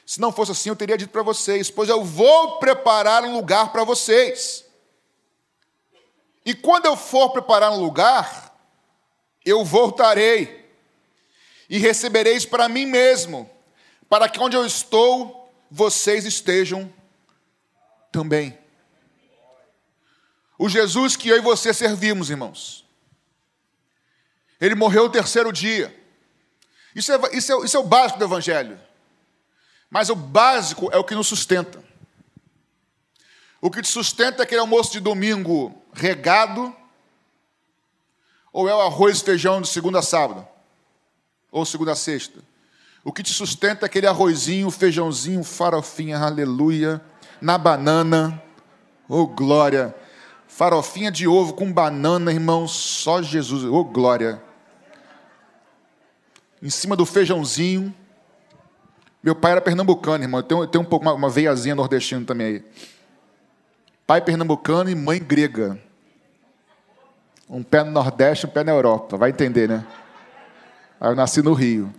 Se 0.05 0.21
não 0.21 0.33
fosse 0.33 0.53
assim, 0.53 0.69
eu 0.69 0.77
teria 0.77 0.99
dito 0.99 1.11
para 1.11 1.23
vocês, 1.23 1.71
pois 1.71 1.89
eu 1.89 2.05
vou 2.05 2.59
preparar 2.59 3.23
um 3.25 3.33
lugar 3.33 3.73
para 3.73 3.85
vocês. 3.85 4.65
E 6.45 6.55
quando 6.55 6.87
eu 6.87 6.97
for 6.97 7.31
preparar 7.31 7.73
um 7.73 7.81
lugar, 7.81 8.55
eu 9.45 9.65
voltarei 9.65 10.62
e 11.69 11.79
recebereis 11.79 12.45
para 12.45 12.69
mim 12.69 12.87
mesmo, 12.87 13.51
para 14.09 14.29
que 14.29 14.41
onde 14.41 14.57
eu 14.57 14.67
estou, 14.67 15.53
vocês 15.71 16.25
estejam 16.25 16.93
também. 18.11 18.59
O 20.59 20.69
Jesus 20.69 21.17
que 21.17 21.29
eu 21.29 21.37
e 21.37 21.41
você 21.41 21.73
servimos, 21.73 22.31
irmãos. 22.31 22.85
Ele 24.61 24.75
morreu 24.75 25.07
o 25.07 25.11
terceiro 25.11 25.53
dia. 25.53 25.93
Isso 26.95 27.13
é, 27.13 27.37
isso, 27.37 27.53
é, 27.53 27.65
isso 27.65 27.77
é 27.77 27.81
o 27.81 27.85
básico 27.85 28.19
do 28.19 28.25
Evangelho. 28.25 28.79
Mas 29.91 30.09
o 30.09 30.15
básico 30.15 30.89
é 30.93 30.97
o 30.97 31.05
que 31.05 31.15
nos 31.15 31.27
sustenta. 31.27 31.83
O 33.61 33.71
que 33.71 33.83
te 33.83 33.89
sustenta 33.89 34.43
é 34.43 34.45
aquele 34.45 34.61
almoço 34.61 34.93
de 34.93 35.01
domingo 35.01 35.75
regado, 35.93 36.75
ou 38.53 38.69
é 38.69 38.75
o 38.75 38.81
arroz 38.81 39.21
e 39.21 39.25
feijão 39.25 39.61
de 39.61 39.69
segunda 39.69 40.01
a 40.01 40.03
sábado, 40.03 40.47
ou 41.53 41.67
segunda 41.67 41.93
a 41.93 41.97
sexta. 41.97 42.41
O 43.05 43.13
que 43.13 43.23
te 43.23 43.33
sustenta 43.33 43.85
é 43.85 43.87
aquele 43.87 44.07
arrozinho, 44.07 44.71
feijãozinho, 44.71 45.45
farofinha, 45.45 46.19
aleluia, 46.19 47.01
na 47.41 47.59
banana, 47.59 48.43
oh 49.09 49.27
glória. 49.27 49.95
Farofinha 50.49 51.11
de 51.11 51.29
ovo 51.29 51.53
com 51.53 51.71
banana, 51.73 52.33
irmão, 52.33 52.67
só 52.67 53.21
Jesus, 53.21 53.65
oh 53.65 53.85
glória. 53.85 54.43
Em 56.63 56.71
cima 56.71 56.97
do 56.97 57.05
feijãozinho. 57.05 57.95
Meu 59.23 59.35
pai 59.35 59.53
era 59.53 59.61
pernambucano, 59.61 60.25
irmão. 60.25 60.41
Eu 60.51 60.67
tenho, 60.67 60.83
um 60.83 60.87
pouco 60.87 61.05
uma, 61.05 61.15
uma 61.15 61.31
veiazinha 61.31 61.75
nordestina 61.75 62.25
também 62.25 62.47
aí. 62.47 62.65
Pai 64.07 64.21
pernambucano 64.21 64.91
e 64.91 64.95
mãe 64.95 65.21
grega. 65.21 65.81
Um 67.49 67.63
pé 67.63 67.85
no 67.85 67.91
Nordeste, 67.91 68.47
um 68.47 68.49
pé 68.49 68.65
na 68.65 68.73
Europa. 68.73 69.17
Vai 69.17 69.31
entender, 69.31 69.69
né? 69.69 69.87
Aí 71.03 71.11
eu 71.11 71.17
nasci 71.17 71.43
no 71.43 71.53
Rio. 71.53 71.93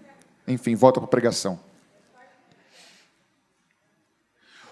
Enfim, 0.48 0.76
volta 0.76 1.02
para 1.02 1.08
a 1.08 1.12
pregação. 1.12 1.60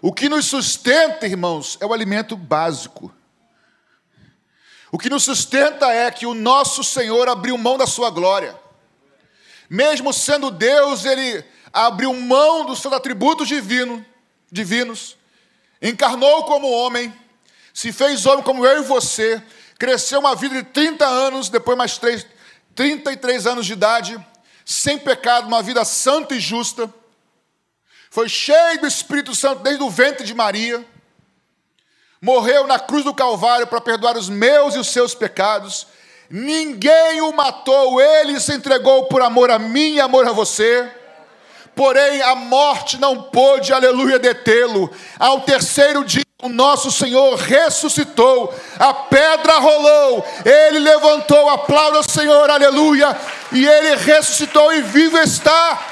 O 0.02 0.14
que 0.14 0.30
nos 0.30 0.46
sustenta, 0.46 1.28
irmãos, 1.28 1.78
é 1.82 1.86
o 1.86 1.92
alimento 1.92 2.38
básico. 2.38 3.14
O 4.90 4.98
que 4.98 5.10
nos 5.10 5.24
sustenta 5.24 5.92
é 5.92 6.10
que 6.10 6.26
o 6.26 6.34
nosso 6.34 6.82
Senhor 6.82 7.28
abriu 7.28 7.58
mão 7.58 7.78
da 7.78 7.86
sua 7.86 8.10
glória. 8.10 8.58
Mesmo 9.70 10.14
sendo 10.14 10.50
Deus, 10.50 11.04
ele 11.04 11.44
abriu 11.74 12.14
mão 12.14 12.64
dos 12.66 12.80
seus 12.80 12.94
atributos 12.94 13.50
divino, 13.50 14.06
divinos, 14.50 15.18
encarnou 15.82 16.46
como 16.46 16.72
homem, 16.72 17.14
se 17.74 17.92
fez 17.92 18.26
homem 18.26 18.46
como 18.46 18.66
eu 18.66 18.82
e 18.82 18.86
você, 18.86 19.44
cresceu 19.78 20.22
uma 20.22 20.36
vida 20.38 20.56
de 20.56 20.64
30 20.64 21.06
anos, 21.06 21.50
depois 21.50 21.78
mais 21.78 21.98
3, 21.98 22.26
33 22.76 23.48
anos 23.48 23.66
de 23.66 23.74
idade, 23.74 24.24
sem 24.66 24.98
pecado, 24.98 25.48
uma 25.48 25.62
vida 25.62 25.84
santa 25.86 26.36
e 26.36 26.40
justa 26.40 26.92
foi 28.12 28.28
cheio 28.28 28.82
do 28.82 28.88
Espírito 28.88 29.34
Santo 29.34 29.64
desde 29.64 29.82
o 29.82 29.90
ventre 29.90 30.26
de 30.26 30.34
Maria, 30.34 30.86
morreu 32.22 32.68
na 32.68 32.78
cruz 32.78 33.06
do 33.06 33.14
Calvário 33.14 33.66
para 33.66 33.80
perdoar 33.80 34.18
os 34.18 34.28
meus 34.28 34.76
e 34.76 34.80
os 34.80 34.88
seus 34.88 35.16
pecados. 35.16 35.88
Ninguém 36.30 37.22
o 37.22 37.32
matou, 37.32 38.02
ele 38.02 38.38
se 38.42 38.54
entregou 38.54 39.06
por 39.06 39.22
amor 39.22 39.50
a 39.50 39.58
mim 39.58 39.94
e 39.94 40.02
amor 40.02 40.28
a 40.28 40.34
você. 40.34 40.92
Porém, 41.76 42.22
a 42.22 42.36
morte 42.36 42.98
não 43.00 43.24
pôde, 43.24 43.74
aleluia, 43.74 44.20
detê-lo. 44.20 44.92
Ao 45.18 45.42
terceiro 45.42 46.04
dia, 46.04 46.24
o 46.42 46.50
nosso 46.50 46.92
Senhor 46.92 47.36
ressuscitou, 47.36 48.54
a 48.80 48.94
pedra 48.94 49.60
rolou, 49.60 50.26
ele 50.44 50.80
levantou, 50.80 51.50
aplauda 51.50 52.00
o 52.00 52.10
Senhor, 52.10 52.50
aleluia, 52.50 53.16
e 53.52 53.66
ele 53.66 53.96
ressuscitou 53.96 54.74
e 54.74 54.82
vivo 54.82 55.20
está. 55.20 55.88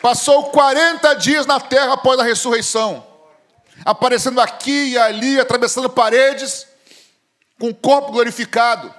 Passou 0.00 0.44
40 0.44 1.14
dias 1.14 1.44
na 1.44 1.60
terra 1.60 1.92
após 1.92 2.18
a 2.18 2.24
ressurreição, 2.24 3.06
aparecendo 3.84 4.40
aqui 4.40 4.92
e 4.92 4.98
ali, 4.98 5.38
atravessando 5.38 5.90
paredes, 5.90 6.66
com 7.58 7.68
o 7.68 7.74
corpo 7.74 8.12
glorificado. 8.12 8.94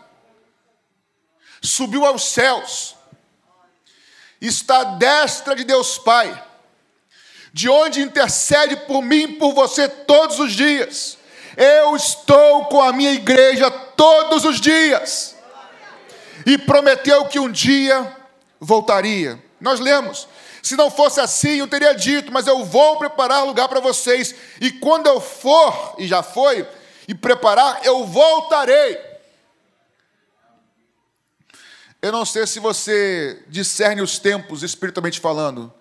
Subiu 1.61 2.05
aos 2.05 2.25
céus, 2.25 2.95
está 4.47 4.79
à 4.79 4.83
destra 4.83 5.55
de 5.55 5.63
Deus 5.63 5.97
Pai, 5.97 6.43
de 7.51 7.69
onde 7.69 8.01
intercede 8.01 8.75
por 8.75 9.01
mim 9.01 9.23
e 9.23 9.27
por 9.39 9.53
você 9.53 9.87
todos 9.87 10.39
os 10.39 10.53
dias. 10.53 11.17
Eu 11.57 11.95
estou 11.95 12.65
com 12.65 12.81
a 12.81 12.93
minha 12.93 13.11
igreja 13.11 13.69
todos 13.69 14.45
os 14.45 14.61
dias. 14.61 15.35
E 16.45 16.57
prometeu 16.57 17.25
que 17.25 17.39
um 17.39 17.51
dia 17.51 18.15
voltaria. 18.59 19.41
Nós 19.59 19.79
lemos 19.79 20.27
se 20.61 20.75
não 20.75 20.91
fosse 20.91 21.19
assim, 21.19 21.57
eu 21.57 21.67
teria 21.67 21.93
dito, 21.93 22.31
mas 22.31 22.47
eu 22.47 22.63
vou 22.63 22.97
preparar 22.97 23.45
lugar 23.45 23.67
para 23.67 23.79
vocês, 23.79 24.35
e 24.59 24.71
quando 24.71 25.07
eu 25.07 25.19
for, 25.21 25.95
e 25.97 26.07
já 26.07 26.21
foi, 26.21 26.67
e 27.07 27.15
preparar, 27.15 27.81
eu 27.83 28.05
voltarei. 28.05 29.08
Eu 32.01 32.11
não 32.11 32.25
sei 32.25 32.47
se 32.47 32.59
você 32.59 33.43
discerne 33.47 34.01
os 34.01 34.17
tempos 34.19 34.63
espiritualmente 34.63 35.19
falando, 35.19 35.73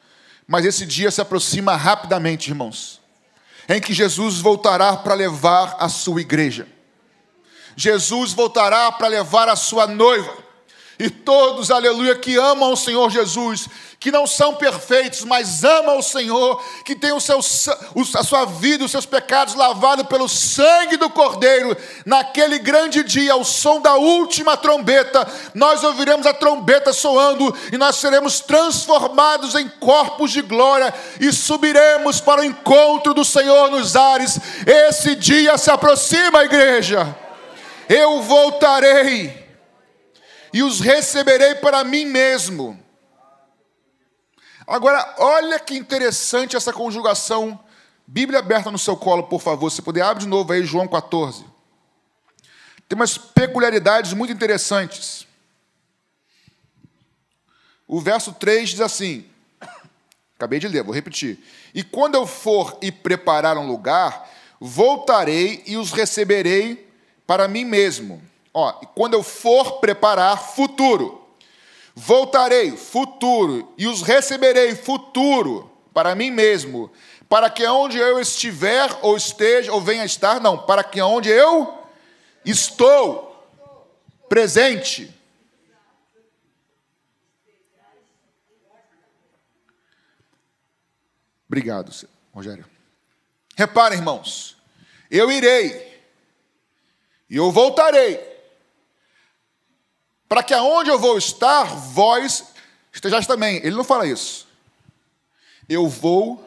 mas 0.47 0.65
esse 0.65 0.85
dia 0.85 1.11
se 1.11 1.21
aproxima 1.21 1.77
rapidamente, 1.77 2.51
irmãos, 2.51 3.01
em 3.69 3.81
que 3.81 3.93
Jesus 3.93 4.39
voltará 4.39 4.97
para 4.97 5.15
levar 5.15 5.77
a 5.79 5.89
sua 5.89 6.21
igreja. 6.21 6.67
Jesus 7.77 8.33
voltará 8.33 8.91
para 8.91 9.07
levar 9.07 9.49
a 9.49 9.55
sua 9.55 9.87
noiva. 9.87 10.48
E 10.99 11.09
todos, 11.09 11.71
aleluia, 11.71 12.17
que 12.17 12.37
amam 12.37 12.73
o 12.73 12.77
Senhor 12.77 13.09
Jesus, 13.09 13.69
que 14.01 14.11
não 14.11 14.27
são 14.27 14.55
perfeitos, 14.55 15.23
mas 15.23 15.63
amam 15.63 15.99
o 15.99 16.03
Senhor, 16.03 16.61
que 16.85 16.97
têm 16.97 17.13
o 17.13 17.21
seu, 17.21 17.39
a 17.39 18.25
sua 18.25 18.45
vida, 18.47 18.85
os 18.85 18.91
seus 18.91 19.07
pecados 19.07 19.55
lavados 19.55 20.09
pelo 20.09 20.29
sangue 20.29 20.97
do 20.97 21.09
Cordeiro, 21.09 21.77
naquele 22.05 22.59
grande 22.59 23.05
dia, 23.05 23.33
ao 23.33 23.45
som 23.45 23.81
da 23.81 23.95
última 23.95 24.57
trombeta, 24.57 25.25
nós 25.55 25.85
ouviremos 25.85 26.27
a 26.27 26.35
trombeta 26.35 26.93
soando 26.93 27.57
e 27.73 27.79
nós 27.79 27.95
seremos 27.95 28.41
transformados 28.41 29.55
em 29.55 29.69
corpos 29.69 30.33
de 30.33 30.43
glória 30.43 30.93
e 31.21 31.33
subiremos 31.33 32.21
para 32.21 32.41
o 32.41 32.45
encontro 32.45 33.15
do 33.15 33.25
Senhor 33.25 33.71
nos 33.71 33.95
ares. 33.95 34.37
Esse 34.67 35.15
dia 35.15 35.57
se 35.57 35.71
aproxima, 35.71 36.43
igreja. 36.43 37.17
Eu 37.89 38.21
voltarei 38.23 39.48
e 40.53 40.63
os 40.63 40.81
receberei 40.81 41.55
para 41.57 41.85
mim 41.85 42.05
mesmo. 42.05 42.79
Agora, 44.67 45.15
olha 45.19 45.59
que 45.59 45.75
interessante 45.75 46.57
essa 46.57 46.73
conjugação. 46.73 47.59
Bíblia 48.07 48.39
aberta 48.39 48.71
no 48.71 48.79
seu 48.79 48.97
colo, 48.97 49.25
por 49.25 49.41
favor. 49.41 49.71
Se 49.71 49.83
puder, 49.83 50.03
abre 50.03 50.25
de 50.25 50.29
novo 50.29 50.53
aí, 50.53 50.65
João 50.65 50.87
14. 50.87 51.45
Tem 52.89 52.97
umas 52.97 53.17
peculiaridades 53.19 54.13
muito 54.13 54.33
interessantes. 54.33 55.27
O 57.87 58.01
verso 58.01 58.33
3 58.33 58.71
diz 58.71 58.81
assim: 58.81 59.27
acabei 60.37 60.59
de 60.59 60.69
ler, 60.69 60.83
vou 60.83 60.95
repetir. 60.95 61.39
E 61.75 61.83
quando 61.83 62.15
eu 62.15 62.27
for 62.27 62.79
e 62.83 62.93
preparar 62.93 63.57
um 63.57 63.67
lugar, 63.67 64.31
voltarei 64.61 65.63
e 65.67 65.77
os 65.77 65.93
receberei 65.93 66.91
para 67.27 67.49
mim 67.49 67.65
mesmo 67.65 68.23
Ó, 68.53 68.73
quando 68.95 69.15
eu 69.15 69.23
for 69.23 69.81
preparar, 69.81 70.37
futuro. 70.55 71.27
Voltarei, 71.95 72.77
futuro, 72.77 73.75
e 73.77 73.87
os 73.87 74.03
receberei, 74.03 74.75
futuro, 74.77 75.71
para 75.93 76.15
mim 76.15 76.31
mesmo, 76.31 76.91
Para 77.29 77.51
que 77.51 77.67
onde 77.67 77.99
eu 77.99 78.19
estiver, 78.19 78.89
ou 79.03 79.15
esteja, 79.15 79.71
ou 79.71 79.81
venha 79.83 80.05
estar, 80.05 80.41
não, 80.41 80.57
para 80.57 80.83
que 80.83 81.03
onde 81.03 81.29
eu 81.29 81.77
estou 82.45 83.29
presente. 84.29 85.13
Obrigado, 91.47 91.91
Rogério. 92.33 92.65
Reparem, 93.57 93.99
irmãos, 93.99 94.57
eu 95.11 95.33
irei 95.33 96.01
e 97.29 97.37
eu 97.37 97.51
voltarei, 97.51 98.38
para 100.29 100.43
que 100.43 100.53
aonde 100.53 100.91
eu 100.91 100.99
vou 100.99 101.17
estar, 101.17 101.65
vós 101.65 102.45
estejais 102.93 103.27
também. 103.27 103.57
Ele 103.57 103.77
não 103.77 103.85
fala 103.85 104.07
isso. 104.07 104.47
Eu 105.69 105.89
vou 105.89 106.47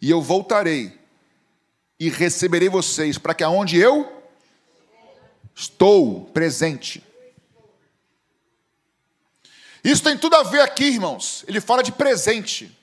e 0.00 0.10
eu 0.10 0.20
voltarei 0.20 1.00
e 1.98 2.10
receberei 2.10 2.68
vocês, 2.68 3.16
para 3.16 3.34
que 3.34 3.44
aonde 3.44 3.78
eu 3.78 4.22
estou 5.54 6.24
presente. 6.26 7.02
Isso 9.84 10.02
tem 10.02 10.18
tudo 10.18 10.36
a 10.36 10.42
ver 10.42 10.60
aqui, 10.60 10.84
irmãos. 10.84 11.44
Ele 11.46 11.60
fala 11.60 11.82
de 11.82 11.92
presente. 11.92 12.76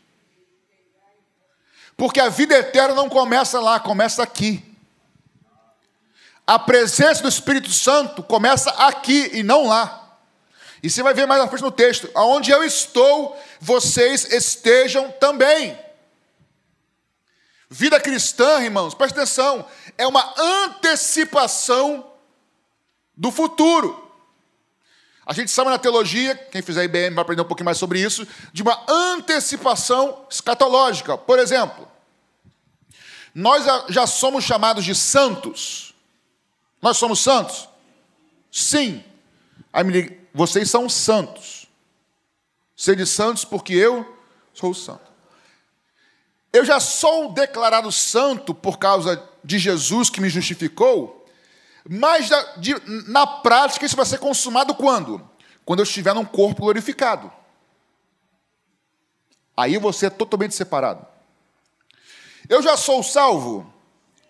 Porque 1.98 2.20
a 2.20 2.30
vida 2.30 2.58
eterna 2.58 2.96
não 2.96 3.10
começa 3.10 3.60
lá, 3.60 3.80
começa 3.80 4.24
aqui. 4.24 4.64
A 6.48 6.58
presença 6.58 7.22
do 7.22 7.30
Espírito 7.30 7.72
Santo 7.72 8.24
começa 8.24 8.70
aqui 8.72 9.30
e 9.34 9.44
não 9.44 9.68
lá. 9.68 9.99
E 10.82 10.90
você 10.90 11.04
vai 11.04 11.14
ver 11.14 11.26
mais 11.26 11.42
à 11.42 11.48
frente 11.48 11.64
no 11.64 11.72
texto: 11.72 12.10
aonde 12.14 12.52
eu 12.52 12.64
estou, 12.64 13.38
vocês 13.60 14.32
estejam 14.32 15.12
também. 15.12 15.78
Vida 17.70 18.00
cristã, 18.00 18.62
irmãos, 18.64 18.96
presta 18.96 19.22
atenção, 19.22 19.66
é 19.98 20.08
uma 20.08 20.34
antecipação 20.38 22.12
do 23.16 23.32
futuro. 23.32 24.08
A 25.24 25.34
gente 25.34 25.52
sabe 25.52 25.70
na 25.70 25.78
teologia, 25.78 26.34
quem 26.36 26.64
fizer 26.64 26.84
IBM 26.86 27.14
vai 27.14 27.22
aprender 27.22 27.44
um 27.44 27.46
pouquinho 27.46 27.66
mais 27.66 27.78
sobre 27.78 28.02
isso, 28.02 28.28
de 28.52 28.64
uma 28.64 28.84
antecipação 28.88 30.26
escatológica. 30.28 31.16
Por 31.16 31.38
exemplo, 31.38 31.88
nós 33.36 33.64
já 33.90 34.08
somos 34.08 34.44
chamados 34.44 34.84
de 34.84 34.96
santos. 34.96 35.94
Nós 36.82 36.98
somos 36.98 37.20
santos? 37.20 37.70
Sim. 38.52 39.04
Aí 39.72 39.84
me 39.84 39.94
liga, 39.94 40.18
vocês 40.34 40.70
são 40.70 40.88
santos. 40.90 41.68
Sede 42.76 43.06
santos 43.06 43.44
porque 43.44 43.74
eu 43.74 44.18
sou 44.54 44.74
santo. 44.74 45.10
Eu 46.52 46.66
já 46.66 46.80
sou 46.80 47.32
declarado 47.32 47.92
santo 47.92 48.54
por 48.54 48.80
causa 48.80 49.22
de 49.44 49.60
Jesus 49.60 50.10
que 50.10 50.22
me 50.22 50.30
justificou, 50.30 51.26
mas 51.88 52.30
de, 52.58 52.76
na 53.08 53.26
prática 53.26 53.86
isso 53.86 53.96
vai 53.96 54.06
ser 54.06 54.20
consumado 54.20 54.74
quando? 54.74 55.28
Quando 55.64 55.80
eu 55.80 55.84
estiver 55.84 56.16
num 56.16 56.26
corpo 56.26 56.64
glorificado. 56.64 57.32
Aí 59.56 59.78
você 59.78 60.08
é 60.08 60.10
totalmente 60.10 60.56
separado. 60.56 61.06
Eu 62.48 62.64
já 62.64 62.76
sou 62.78 63.04
salvo? 63.04 63.72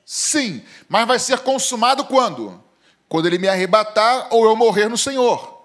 Sim, 0.06 0.64
mas 0.90 1.08
vai 1.08 1.20
ser 1.20 1.40
consumado 1.40 2.04
quando? 2.04 2.62
Quando 3.08 3.28
ele 3.28 3.38
me 3.38 3.48
arrebatar 3.48 4.28
ou 4.32 4.44
eu 4.46 4.56
morrer 4.56 4.90
no 4.90 4.98
Senhor. 4.98 5.59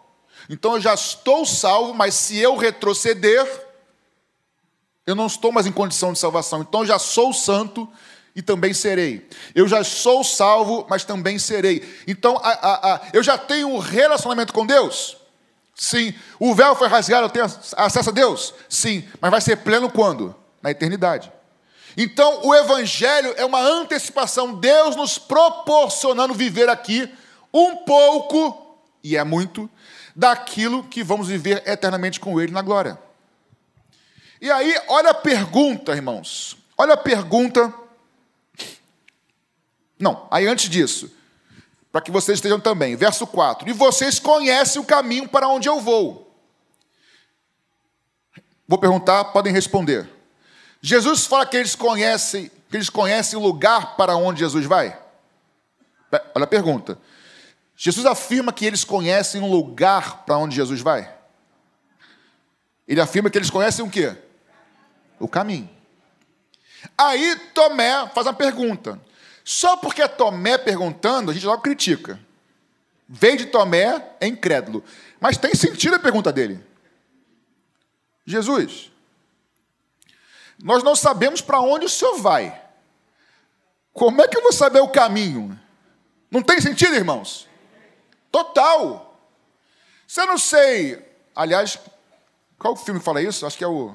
Então 0.49 0.75
eu 0.75 0.81
já 0.81 0.95
estou 0.95 1.45
salvo, 1.47 1.95
mas 1.95 2.15
se 2.15 2.39
eu 2.39 2.57
retroceder, 2.57 3.47
eu 5.07 5.15
não 5.15 5.27
estou 5.27 5.53
mais 5.53 5.67
em 5.67 5.73
condição 5.73 6.13
de 6.13 6.19
salvação. 6.19 6.63
Então 6.63 6.81
eu 6.81 6.87
já 6.87 6.99
sou 6.99 7.33
santo 7.33 7.89
e 8.35 8.43
também 8.43 8.75
serei. 8.75 9.29
Eu 9.55 9.69
já 9.69 9.85
sou 9.85 10.25
salvo, 10.25 10.87
mas 10.89 11.05
também 11.05 11.39
serei. 11.39 11.89
Então, 12.07 12.37
a, 12.43 12.51
a, 12.51 12.95
a, 12.95 13.01
eu 13.13 13.23
já 13.23 13.39
tenho 13.39 13.69
um 13.69 13.79
relacionamento 13.79 14.53
com 14.53 14.67
Deus? 14.67 15.17
Sim. 15.75 16.15
O 16.39 16.55
véu 16.55 16.75
foi 16.75 16.89
rasgado, 16.89 17.27
eu 17.27 17.31
tenho 17.31 17.45
acesso 17.45 18.11
a 18.11 18.13
Deus? 18.13 18.55
Sim. 18.69 19.09
Mas 19.21 19.31
vai 19.31 19.41
ser 19.41 19.57
pleno 19.57 19.91
quando? 19.91 20.35
Na 20.61 20.71
eternidade. 20.71 21.33
Então, 21.97 22.41
o 22.45 22.55
Evangelho 22.55 23.33
é 23.37 23.45
uma 23.45 23.61
antecipação, 23.61 24.55
Deus 24.55 24.97
nos 24.97 25.17
proporcionando 25.17 26.35
viver 26.35 26.69
aqui 26.69 27.09
um 27.53 27.77
pouco, 27.77 28.77
e 29.03 29.17
é 29.17 29.23
muito, 29.23 29.71
daquilo 30.15 30.85
que 30.85 31.03
vamos 31.03 31.29
viver 31.29 31.63
eternamente 31.67 32.21
com 32.21 32.41
Ele 32.41 32.53
na 32.53 32.63
glória. 32.63 32.99
E 34.41 34.51
aí, 34.51 34.75
olha 34.89 35.11
a 35.11 35.15
pergunta, 35.15 35.93
irmãos. 35.93 36.57
Olha 36.77 36.95
a 36.95 36.99
pergunta 36.99 37.73
não, 39.99 40.27
aí 40.31 40.47
antes 40.47 40.69
disso, 40.69 41.11
para 41.93 42.01
que 42.01 42.11
vocês 42.11 42.39
estejam 42.39 42.61
também, 42.61 42.97
verso 42.97 43.27
4: 43.27 43.69
E 43.69 43.73
vocês 43.73 44.19
conhecem 44.19 44.81
o 44.81 44.85
caminho 44.85 45.29
para 45.29 45.49
onde 45.49 45.69
eu 45.69 45.81
vou. 45.81 46.31
Vou 48.67 48.79
perguntar, 48.79 49.25
podem 49.27 49.53
responder. 49.53 50.09
Jesus 50.81 51.27
fala 51.27 51.47
que 51.47 51.57
eles 51.57 51.75
conhecem, 51.75 52.51
que 52.69 52.77
eles 52.77 52.91
conhecem 52.91 53.39
o 53.39 53.43
lugar 53.43 53.97
para 53.97 54.17
onde 54.17 54.41
Jesus 54.41 54.67
vai? 54.67 54.99
Olha 56.35 56.45
a 56.45 56.47
pergunta. 56.47 56.99
Jesus 57.77 58.07
afirma 58.07 58.53
que 58.53 58.65
eles 58.65 58.85
conhecem 58.85 59.41
um 59.41 59.51
lugar 59.51 60.25
para 60.25 60.39
onde 60.39 60.55
Jesus 60.55 60.81
vai? 60.81 61.13
Ele 62.87 63.01
afirma 63.01 63.31
que 63.31 63.39
eles 63.39 63.51
conhecem 63.51 63.85
o 63.85 63.91
quê? 63.91 64.17
O 65.19 65.27
caminho. 65.27 65.69
Aí 66.97 67.37
Tomé 67.55 68.09
faz 68.15 68.27
uma 68.27 68.35
pergunta: 68.35 69.01
só 69.45 69.77
porque 69.77 70.03
é 70.03 70.09
Tomé 70.09 70.59
perguntando, 70.59 71.31
a 71.31 71.35
gente 71.35 71.47
logo 71.47 71.63
critica. 71.63 72.21
Veio 73.09 73.39
de 73.39 73.47
Tomé, 73.47 74.03
é 74.21 74.27
incrédulo. 74.27 74.85
Mas 75.21 75.37
tem 75.37 75.55
sentido 75.55 75.97
a 75.97 75.99
pergunta 75.99 76.33
dele. 76.33 76.65
Jesus, 78.27 78.91
nós 80.63 80.83
não 80.83 80.97
sabemos 80.97 81.41
para 81.41 81.61
onde 81.61 81.87
o 81.87 81.91
senhor 81.91 82.19
vai. 82.19 82.63
Como 83.93 84.23
é 84.23 84.29
que 84.29 84.37
eu 84.37 84.43
vou 84.43 84.53
saber 84.53 84.81
o 84.81 84.89
caminho? 84.89 85.59
Não 86.31 86.43
tem 86.43 86.61
sentido, 86.61 86.95
irmãos? 86.95 87.49
Total. 88.35 89.17
Eu 90.17 90.27
não 90.27 90.39
sei. 90.39 91.01
Aliás, 91.37 91.79
qual 92.59 92.75
filme 92.75 92.99
fala 92.99 93.23
isso? 93.23 93.47
Acho 93.47 93.57
que 93.57 93.63
é 93.63 93.69
o. 93.69 93.95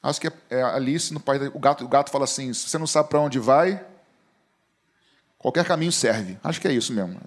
Acho 0.00 0.20
que 0.20 0.30
é 0.48 0.62
Alice 0.62 1.12
no 1.12 1.18
Pai. 1.18 1.38
O 1.52 1.58
gato, 1.58 1.84
o 1.84 1.88
gato 1.88 2.10
fala 2.10 2.24
assim: 2.24 2.52
se 2.54 2.68
você 2.68 2.78
não 2.78 2.86
sabe 2.86 3.08
para 3.08 3.20
onde 3.20 3.40
vai, 3.40 3.84
Qualquer 5.38 5.64
caminho 5.64 5.92
serve. 5.92 6.38
Acho 6.42 6.60
que 6.60 6.66
é 6.66 6.72
isso 6.72 6.92
mesmo. 6.92 7.12
Não 7.12 7.20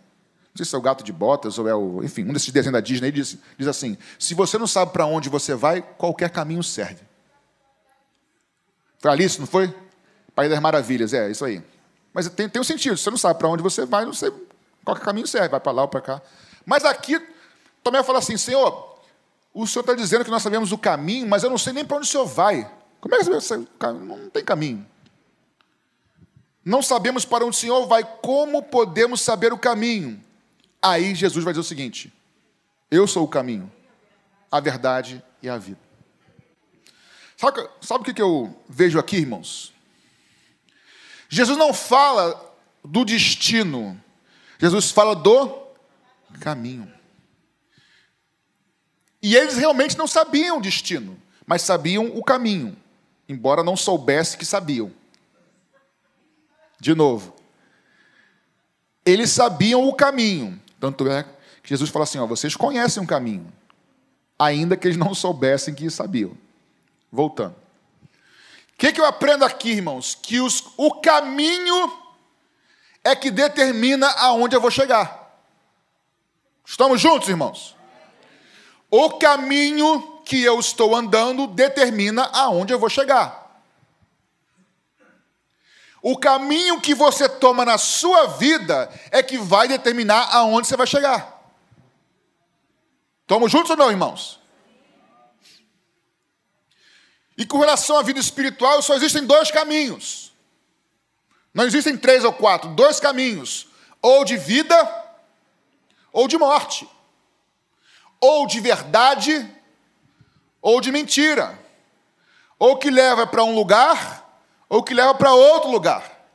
sei 0.56 0.66
se 0.66 0.76
é 0.76 0.78
o 0.78 0.82
gato 0.82 1.04
de 1.04 1.14
botas 1.14 1.58
ou 1.58 1.68
é 1.68 1.76
o. 1.76 2.04
Enfim, 2.04 2.24
um 2.24 2.34
desses 2.34 2.52
desenhos 2.52 2.74
da 2.74 2.82
Disney 2.82 3.12
diz, 3.12 3.38
diz 3.58 3.68
assim: 3.68 3.98
se 4.18 4.34
você 4.34 4.58
não 4.58 4.68
sabe 4.68 4.92
para 4.92 5.06
onde 5.06 5.30
você 5.30 5.56
vai, 5.56 5.82
qualquer 5.82 6.30
caminho 6.30 6.64
serve. 6.64 7.02
Foi 8.98 9.12
Alice, 9.12 9.40
não 9.40 9.48
foi? 9.48 9.74
Pai 10.36 10.50
das 10.50 10.60
Maravilhas, 10.60 11.14
é, 11.14 11.30
isso 11.32 11.46
aí. 11.46 11.64
Mas 12.14 12.28
tem, 12.30 12.50
tem 12.50 12.60
um 12.60 12.66
sentido. 12.66 12.98
Se 12.98 13.04
você 13.04 13.10
não 13.10 13.18
sabe 13.18 13.40
para 13.40 13.48
onde 13.48 13.64
você 13.64 13.86
vai, 13.86 14.04
não 14.04 14.14
sei, 14.14 14.34
qualquer 14.84 15.04
caminho 15.04 15.28
serve, 15.28 15.50
vai 15.50 15.60
para 15.60 15.72
lá 15.72 15.84
ou 15.84 15.88
para 15.88 16.02
cá. 16.02 16.22
Mas 16.66 16.86
aqui, 16.86 17.20
Tomé 17.84 18.04
fala 18.04 18.20
assim: 18.20 18.38
Senhor, 18.38 19.00
o 19.54 19.66
Senhor 19.68 19.82
está 19.82 19.94
dizendo 19.94 20.24
que 20.24 20.32
nós 20.32 20.44
sabemos 20.44 20.72
o 20.72 20.78
caminho, 20.78 21.28
mas 21.28 21.44
eu 21.44 21.50
não 21.50 21.58
sei 21.58 21.74
nem 21.74 21.86
para 21.86 21.98
onde 21.98 22.08
o 22.08 22.10
Senhor 22.10 22.26
vai. 22.26 22.70
Como 23.02 23.16
é 23.16 23.20
que 23.20 23.26
você 23.26 23.58
Não 23.58 24.30
tem 24.30 24.44
caminho. 24.44 24.86
Não 26.64 26.82
sabemos 26.82 27.26
para 27.26 27.46
onde 27.46 27.56
o 27.56 27.60
Senhor 27.60 27.88
vai, 27.88 28.04
como 28.04 28.62
podemos 28.62 29.22
saber 29.22 29.54
o 29.54 29.58
caminho? 29.58 30.22
Aí 30.82 31.16
Jesus 31.16 31.44
vai 31.44 31.54
dizer 31.54 31.62
o 31.62 31.68
seguinte: 31.68 32.14
Eu 32.92 33.08
sou 33.08 33.24
o 33.24 33.28
caminho, 33.28 33.72
a 34.52 34.60
verdade 34.60 35.24
e 35.42 35.50
a 35.50 35.58
vida. 35.58 35.80
Sabe, 37.38 37.68
sabe 37.82 38.02
o 38.02 38.14
que 38.14 38.22
eu 38.22 38.54
vejo 38.68 39.00
aqui, 39.00 39.18
irmãos? 39.18 39.74
Jesus 41.30 41.58
não 41.58 41.74
fala 41.74 42.54
do 42.84 43.06
destino, 43.06 44.00
Jesus 44.60 44.92
fala 44.92 45.16
do 45.16 45.58
caminho. 46.42 46.92
E 49.22 49.36
eles 49.36 49.56
realmente 49.56 49.98
não 49.98 50.06
sabiam 50.06 50.58
o 50.58 50.62
destino, 50.62 51.18
mas 51.46 51.62
sabiam 51.62 52.08
o 52.16 52.24
caminho, 52.24 52.78
embora 53.28 53.64
não 53.64 53.78
soubesse 53.78 54.38
que 54.38 54.46
sabiam. 54.46 54.92
De 56.80 56.94
novo. 56.94 57.34
Eles 59.06 59.32
sabiam 59.32 59.88
o 59.88 59.94
caminho. 59.94 60.62
Tanto 60.80 61.10
é 61.10 61.24
que 61.64 61.70
Jesus 61.70 61.90
fala 61.90 62.04
assim: 62.04 62.20
ó, 62.20 62.28
vocês 62.28 62.56
conhecem 62.56 63.02
o 63.02 63.08
caminho, 63.08 63.52
ainda 64.38 64.78
que 64.78 64.88
eles 64.88 64.98
não 64.98 65.14
soubessem 65.16 65.74
que 65.74 65.90
sabiam. 65.90 66.38
Voltando. 67.12 67.56
O 67.56 68.78
que, 68.78 68.94
que 68.94 69.02
eu 69.02 69.06
aprendo 69.06 69.44
aqui, 69.44 69.72
irmãos? 69.72 70.16
Que 70.16 70.40
os, 70.40 70.64
o 70.78 71.02
caminho 71.02 71.92
é 73.04 73.16
que 73.16 73.32
determina 73.32 74.08
aonde 74.12 74.56
eu 74.56 74.62
vou 74.62 74.72
chegar. 74.72 75.20
Estamos 76.66 77.02
juntos, 77.02 77.30
irmãos? 77.30 77.76
O 78.92 79.12
caminho 79.18 80.22
que 80.26 80.44
eu 80.44 80.60
estou 80.60 80.96
andando 80.96 81.48
determina 81.48 82.26
aonde 82.34 82.74
eu 82.74 82.80
vou 82.80 82.90
chegar. 82.90 83.40
O 86.02 86.18
caminho 86.18 86.80
que 86.80 86.94
você 86.96 87.28
toma 87.28 87.66
na 87.66 87.78
sua 87.78 88.28
vida 88.28 88.90
é 89.12 89.22
que 89.22 89.38
vai 89.38 89.68
determinar 89.68 90.30
aonde 90.32 90.68
você 90.68 90.78
vai 90.78 90.88
chegar. 90.88 91.40
Estamos 93.22 93.52
juntos 93.52 93.72
ou 93.72 93.78
não, 93.78 93.92
irmãos? 93.92 94.40
E 97.38 97.46
com 97.46 97.58
relação 97.60 97.98
à 97.98 98.04
vida 98.04 98.20
espiritual, 98.20 98.82
só 98.82 98.96
existem 98.96 99.26
dois 99.26 99.50
caminhos. 99.52 100.29
Não 101.60 101.66
existem 101.66 101.98
três 101.98 102.24
ou 102.24 102.32
quatro, 102.32 102.70
dois 102.70 103.02
caminhos: 103.02 103.68
ou 104.02 104.24
de 104.24 104.38
vida 104.38 104.78
ou 106.14 106.26
de 106.26 106.38
morte, 106.38 106.88
ou 108.18 108.48
de 108.48 108.62
verdade 108.62 109.46
ou 110.62 110.80
de 110.80 110.90
mentira, 110.90 111.60
ou 112.58 112.78
que 112.78 112.90
leva 112.90 113.28
para 113.28 113.44
um 113.44 113.54
lugar 113.54 114.26
ou 114.70 114.82
que 114.82 114.94
leva 114.94 115.14
para 115.14 115.34
outro 115.34 115.70
lugar. 115.70 116.26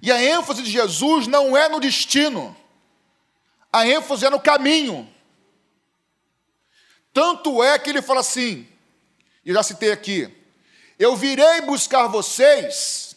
E 0.00 0.12
a 0.12 0.22
ênfase 0.22 0.62
de 0.62 0.70
Jesus 0.70 1.26
não 1.26 1.56
é 1.56 1.68
no 1.68 1.80
destino, 1.80 2.56
a 3.72 3.88
ênfase 3.88 4.24
é 4.24 4.30
no 4.30 4.38
caminho. 4.38 5.12
Tanto 7.12 7.60
é 7.60 7.76
que 7.76 7.90
ele 7.90 8.00
fala 8.00 8.20
assim, 8.20 8.68
e 9.44 9.52
já 9.52 9.64
citei 9.64 9.90
aqui: 9.90 10.43
Eu 10.98 11.16
virei 11.16 11.60
buscar 11.62 12.06
vocês, 12.06 13.16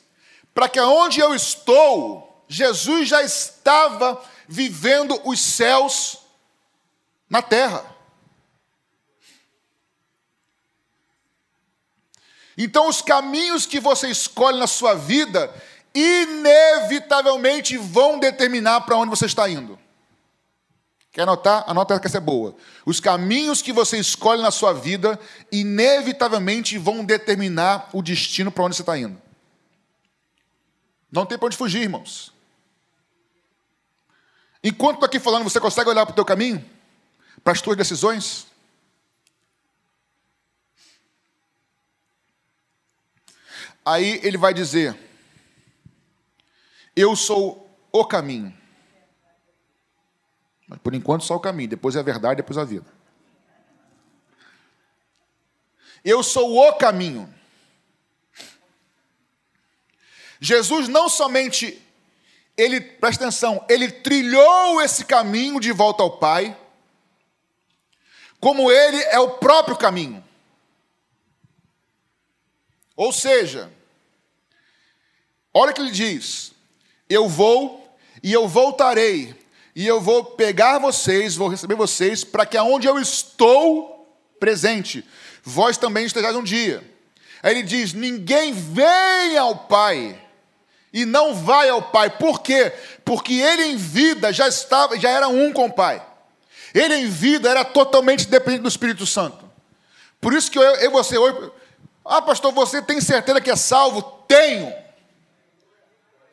para 0.53 0.67
que 0.67 0.79
aonde 0.79 1.19
eu 1.19 1.35
estou, 1.35 2.45
Jesus 2.47 3.07
já 3.07 3.21
estava 3.21 4.21
vivendo 4.47 5.19
os 5.23 5.39
céus 5.39 6.17
na 7.29 7.41
terra. 7.41 7.85
Então, 12.57 12.87
os 12.87 13.01
caminhos 13.01 13.67
que 13.67 13.79
você 13.79 14.09
escolhe 14.09 14.57
na 14.57 14.65
sua 14.65 14.95
vida, 14.95 15.53
inevitavelmente 15.93 17.77
vão 17.77 18.17
determinar 18.17 18.81
para 18.81 18.97
onde 18.97 19.11
você 19.11 19.27
está 19.27 19.47
indo. 19.47 19.79
Quer 21.17 21.23
anotar? 21.23 21.63
Anota 21.65 21.99
que 21.99 22.05
essa 22.05 22.19
é 22.19 22.21
boa. 22.21 22.55
Os 22.85 22.99
caminhos 22.99 23.59
que 23.59 23.73
você 23.73 23.97
escolhe 23.97 24.39
na 24.39 24.51
sua 24.51 24.71
vida, 24.71 25.19
inevitavelmente 25.51 26.77
vão 26.77 27.03
determinar 27.03 27.89
o 27.91 28.03
destino 28.03 28.51
para 28.51 28.65
onde 28.65 28.75
você 28.75 28.83
está 28.83 28.95
indo. 28.95 29.19
Não 31.11 31.25
tem 31.25 31.35
para 31.35 31.47
onde 31.47 31.57
fugir, 31.57 31.81
irmãos. 31.81 32.31
Enquanto 34.63 34.97
estou 34.97 35.07
aqui 35.07 35.19
falando, 35.19 35.43
você 35.43 35.59
consegue 35.59 35.89
olhar 35.89 36.05
para 36.05 36.13
o 36.13 36.15
teu 36.15 36.23
caminho? 36.23 36.63
Para 37.43 37.53
as 37.53 37.61
tuas 37.61 37.75
decisões? 37.75 38.45
Aí 43.83 44.19
ele 44.21 44.37
vai 44.37 44.53
dizer: 44.53 44.95
Eu 46.95 47.15
sou 47.15 47.75
o 47.91 48.05
caminho. 48.05 48.55
Mas 50.67 50.79
por 50.79 50.93
enquanto 50.93 51.23
só 51.23 51.35
o 51.35 51.39
caminho, 51.39 51.69
depois 51.69 51.95
é 51.95 51.99
a 51.99 52.03
verdade, 52.03 52.37
depois 52.37 52.57
a 52.57 52.65
vida. 52.65 52.85
Eu 56.03 56.21
sou 56.21 56.57
o 56.57 56.73
caminho. 56.73 57.33
Jesus 60.39 60.87
não 60.87 61.09
somente 61.09 61.81
ele, 62.57 62.81
presta 62.81 63.25
atenção, 63.25 63.63
ele 63.69 63.91
trilhou 63.91 64.81
esse 64.81 65.05
caminho 65.05 65.59
de 65.59 65.71
volta 65.71 66.01
ao 66.01 66.17
Pai, 66.17 66.57
como 68.39 68.71
ele 68.71 69.01
é 69.03 69.19
o 69.19 69.31
próprio 69.37 69.77
caminho. 69.77 70.23
Ou 72.95 73.13
seja, 73.13 73.71
olha 75.53 75.71
o 75.71 75.73
que 75.73 75.81
ele 75.81 75.91
diz: 75.91 76.51
Eu 77.07 77.29
vou 77.29 77.95
e 78.23 78.33
eu 78.33 78.47
voltarei, 78.47 79.36
e 79.77 79.85
eu 79.85 80.01
vou 80.01 80.23
pegar 80.23 80.79
vocês, 80.79 81.35
vou 81.35 81.47
receber 81.47 81.75
vocês, 81.75 82.23
para 82.23 82.47
que 82.47 82.57
aonde 82.57 82.87
eu 82.87 82.97
estou 82.97 84.11
presente, 84.39 85.05
vós 85.43 85.77
também 85.77 86.03
estejais 86.03 86.35
um 86.35 86.41
dia. 86.41 86.83
Aí 87.43 87.51
ele 87.51 87.61
diz: 87.61 87.93
Ninguém 87.93 88.53
vem 88.53 89.37
ao 89.37 89.55
Pai 89.55 90.19
e 90.91 91.05
não 91.05 91.35
vai 91.35 91.69
ao 91.69 91.79
Pai. 91.79 92.09
Por 92.09 92.41
quê? 92.41 92.73
Porque 93.05 93.35
ele 93.35 93.65
em 93.65 93.77
vida 93.77 94.33
já 94.33 94.47
estava, 94.47 94.99
já 94.99 95.11
era 95.11 95.27
um 95.27 95.53
com 95.53 95.67
o 95.67 95.71
Pai. 95.71 96.03
Ele 96.73 96.95
em 96.95 97.07
vida 97.07 97.47
era 97.47 97.63
totalmente 97.63 98.27
dependente 98.27 98.63
do 98.63 98.69
Espírito 98.69 99.05
Santo. 99.05 99.47
Por 100.19 100.33
isso 100.33 100.49
que 100.49 100.57
eu 100.57 100.63
e 100.63 100.89
você 100.89 101.19
hoje, 101.19 101.51
ah, 102.03 102.23
pastor, 102.23 102.51
você 102.51 102.81
tem 102.81 102.99
certeza 102.99 103.39
que 103.39 103.51
é 103.51 103.55
salvo? 103.55 104.01
Tenho. 104.27 104.73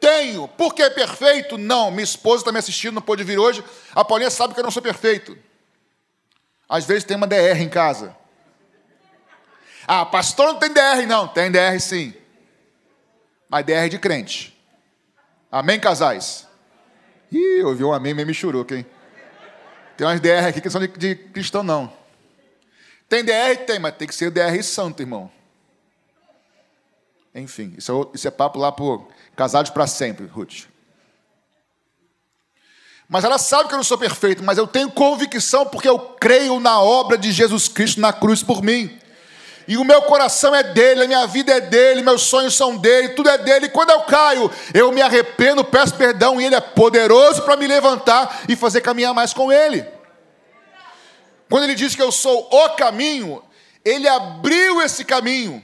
Tenho. 0.04 0.46
Porque 0.46 0.82
é 0.82 0.90
perfeito? 0.90 1.56
Não. 1.56 1.90
Minha 1.90 2.04
esposa 2.04 2.42
está 2.42 2.52
me 2.52 2.58
assistindo, 2.58 2.94
não 2.94 3.02
pôde 3.02 3.24
vir 3.24 3.38
hoje. 3.38 3.64
A 3.94 4.04
Paulinha 4.04 4.30
sabe 4.30 4.52
que 4.52 4.60
eu 4.60 4.64
não 4.64 4.70
sou 4.70 4.82
perfeito. 4.82 5.36
Às 6.68 6.84
vezes 6.84 7.04
tem 7.04 7.16
uma 7.16 7.26
DR 7.26 7.58
em 7.58 7.68
casa. 7.70 8.14
Ah, 9.86 10.04
pastor 10.04 10.48
não 10.52 10.58
tem 10.58 10.70
DR, 10.70 11.06
não. 11.06 11.26
Tem 11.26 11.50
DR 11.50 11.80
sim. 11.80 12.12
Mas 13.48 13.64
DR 13.64 13.88
de 13.88 13.98
crente. 13.98 14.54
Amém, 15.50 15.80
casais? 15.80 16.46
Ih, 17.32 17.62
ouviu 17.62 17.88
um 17.88 17.92
amém 17.94 18.12
meio 18.12 18.26
michuruca, 18.26 18.76
hein? 18.76 18.86
Tem 19.96 20.06
umas 20.06 20.20
DR 20.20 20.48
aqui 20.48 20.60
que 20.60 20.68
são 20.68 20.82
de, 20.82 20.88
de 20.88 21.14
cristão, 21.14 21.62
não. 21.62 21.90
Tem 23.08 23.24
DR? 23.24 23.56
Tem, 23.66 23.78
mas 23.78 23.96
tem 23.96 24.06
que 24.06 24.14
ser 24.14 24.30
DR 24.30 24.62
santo, 24.62 25.00
irmão. 25.00 25.30
Enfim, 27.34 27.74
isso 27.76 27.90
é, 27.90 28.16
isso 28.16 28.28
é 28.28 28.30
papo 28.30 28.58
lá 28.58 28.70
por 28.70 29.08
casados 29.34 29.70
para 29.70 29.86
sempre, 29.86 30.26
Ruth. 30.26 30.66
Mas 33.08 33.24
ela 33.24 33.38
sabe 33.38 33.68
que 33.68 33.74
eu 33.74 33.78
não 33.78 33.84
sou 33.84 33.98
perfeito, 33.98 34.42
mas 34.42 34.56
eu 34.56 34.66
tenho 34.66 34.90
convicção 34.90 35.66
porque 35.66 35.88
eu 35.88 35.98
creio 35.98 36.58
na 36.60 36.80
obra 36.80 37.18
de 37.18 37.32
Jesus 37.32 37.68
Cristo 37.68 38.00
na 38.00 38.12
cruz 38.12 38.42
por 38.42 38.62
mim. 38.62 38.98
E 39.66 39.76
o 39.76 39.84
meu 39.84 40.02
coração 40.02 40.54
é 40.54 40.62
dele, 40.62 41.04
a 41.04 41.06
minha 41.06 41.26
vida 41.26 41.52
é 41.52 41.60
dele, 41.60 42.02
meus 42.02 42.22
sonhos 42.22 42.54
são 42.54 42.76
dele, 42.76 43.10
tudo 43.10 43.28
é 43.28 43.38
dele. 43.38 43.66
E 43.66 43.70
quando 43.70 43.90
eu 43.90 44.02
caio, 44.02 44.50
eu 44.72 44.92
me 44.92 45.02
arrependo, 45.02 45.64
peço 45.64 45.94
perdão, 45.94 46.40
e 46.40 46.44
ele 46.44 46.54
é 46.54 46.60
poderoso 46.60 47.42
para 47.42 47.56
me 47.56 47.66
levantar 47.66 48.42
e 48.48 48.54
fazer 48.54 48.80
caminhar 48.80 49.14
mais 49.14 49.32
com 49.32 49.50
ele. 49.50 49.84
Quando 51.48 51.64
ele 51.64 51.74
diz 51.74 51.94
que 51.94 52.02
eu 52.02 52.12
sou 52.12 52.48
o 52.50 52.70
caminho, 52.70 53.42
ele 53.84 54.06
abriu 54.06 54.82
esse 54.82 55.04
caminho 55.04 55.62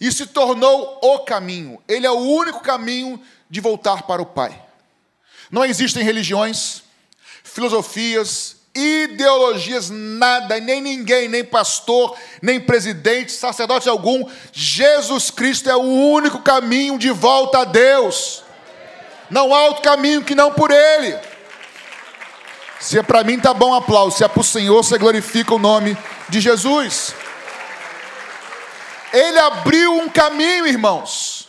e 0.00 0.10
se 0.10 0.26
tornou 0.26 0.98
o 1.02 1.18
caminho. 1.20 1.80
Ele 1.86 2.06
é 2.06 2.10
o 2.10 2.18
único 2.18 2.60
caminho 2.60 3.20
de 3.48 3.60
voltar 3.60 4.02
para 4.04 4.22
o 4.22 4.26
Pai. 4.26 4.58
Não 5.50 5.64
existem 5.64 6.02
religiões, 6.02 6.82
filosofias, 7.44 8.56
ideologias, 8.74 9.90
nada, 9.90 10.58
nem 10.60 10.80
ninguém, 10.80 11.28
nem 11.28 11.44
pastor, 11.44 12.16
nem 12.40 12.60
presidente, 12.60 13.32
sacerdote 13.32 13.88
algum. 13.88 14.24
Jesus 14.52 15.30
Cristo 15.30 15.68
é 15.68 15.76
o 15.76 15.80
único 15.80 16.40
caminho 16.40 16.98
de 16.98 17.10
volta 17.10 17.60
a 17.60 17.64
Deus. 17.64 18.44
Não 19.28 19.54
há 19.54 19.66
outro 19.66 19.82
caminho 19.82 20.22
que 20.22 20.34
não 20.34 20.52
por 20.52 20.70
Ele. 20.70 21.16
Se 22.80 22.98
é 22.98 23.02
para 23.02 23.22
mim, 23.22 23.38
tá 23.38 23.52
bom 23.52 23.74
aplauso. 23.74 24.16
Se 24.16 24.24
é 24.24 24.28
para 24.28 24.40
o 24.40 24.44
Senhor, 24.44 24.82
você 24.82 24.96
glorifica 24.96 25.54
o 25.54 25.58
nome 25.58 25.96
de 26.28 26.40
Jesus. 26.40 27.14
Ele 29.12 29.38
abriu 29.38 29.94
um 29.94 30.08
caminho, 30.08 30.66
irmãos. 30.66 31.48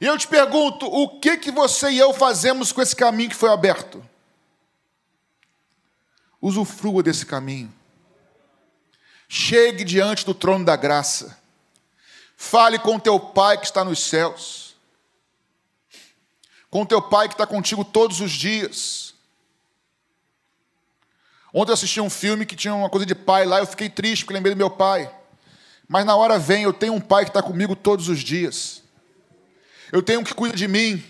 E 0.00 0.06
eu 0.06 0.18
te 0.18 0.28
pergunto, 0.28 0.86
o 0.86 1.18
que 1.20 1.36
que 1.36 1.50
você 1.50 1.90
e 1.90 1.98
eu 1.98 2.12
fazemos 2.12 2.72
com 2.72 2.82
esse 2.82 2.94
caminho 2.94 3.30
que 3.30 3.36
foi 3.36 3.50
aberto? 3.50 4.04
Usufrua 6.40 7.02
desse 7.02 7.24
caminho. 7.24 7.72
Chegue 9.28 9.84
diante 9.84 10.24
do 10.24 10.34
trono 10.34 10.64
da 10.64 10.76
graça. 10.76 11.38
Fale 12.36 12.78
com 12.78 12.98
teu 12.98 13.18
Pai 13.18 13.58
que 13.58 13.64
está 13.64 13.84
nos 13.84 14.00
céus. 14.00 14.76
Com 16.70 16.84
teu 16.84 17.00
Pai 17.00 17.28
que 17.28 17.34
está 17.34 17.46
contigo 17.46 17.84
todos 17.84 18.20
os 18.20 18.30
dias. 18.30 19.14
Ontem 21.56 21.70
eu 21.70 21.74
assisti 21.74 22.00
um 22.00 22.10
filme 22.10 22.44
que 22.44 22.56
tinha 22.56 22.74
uma 22.74 22.90
coisa 22.90 23.06
de 23.06 23.14
pai 23.14 23.44
lá, 23.44 23.60
eu 23.60 23.66
fiquei 23.66 23.88
triste 23.88 24.24
porque 24.24 24.34
lembrei 24.34 24.56
do 24.56 24.58
meu 24.58 24.68
pai. 24.68 25.08
Mas 25.94 26.04
na 26.04 26.16
hora 26.16 26.40
vem, 26.40 26.64
eu 26.64 26.72
tenho 26.72 26.92
um 26.92 27.00
pai 27.00 27.22
que 27.22 27.30
está 27.30 27.40
comigo 27.40 27.76
todos 27.76 28.08
os 28.08 28.18
dias. 28.18 28.82
Eu 29.92 30.02
tenho 30.02 30.18
um 30.18 30.24
que 30.24 30.34
cuida 30.34 30.56
de 30.56 30.66
mim. 30.66 31.00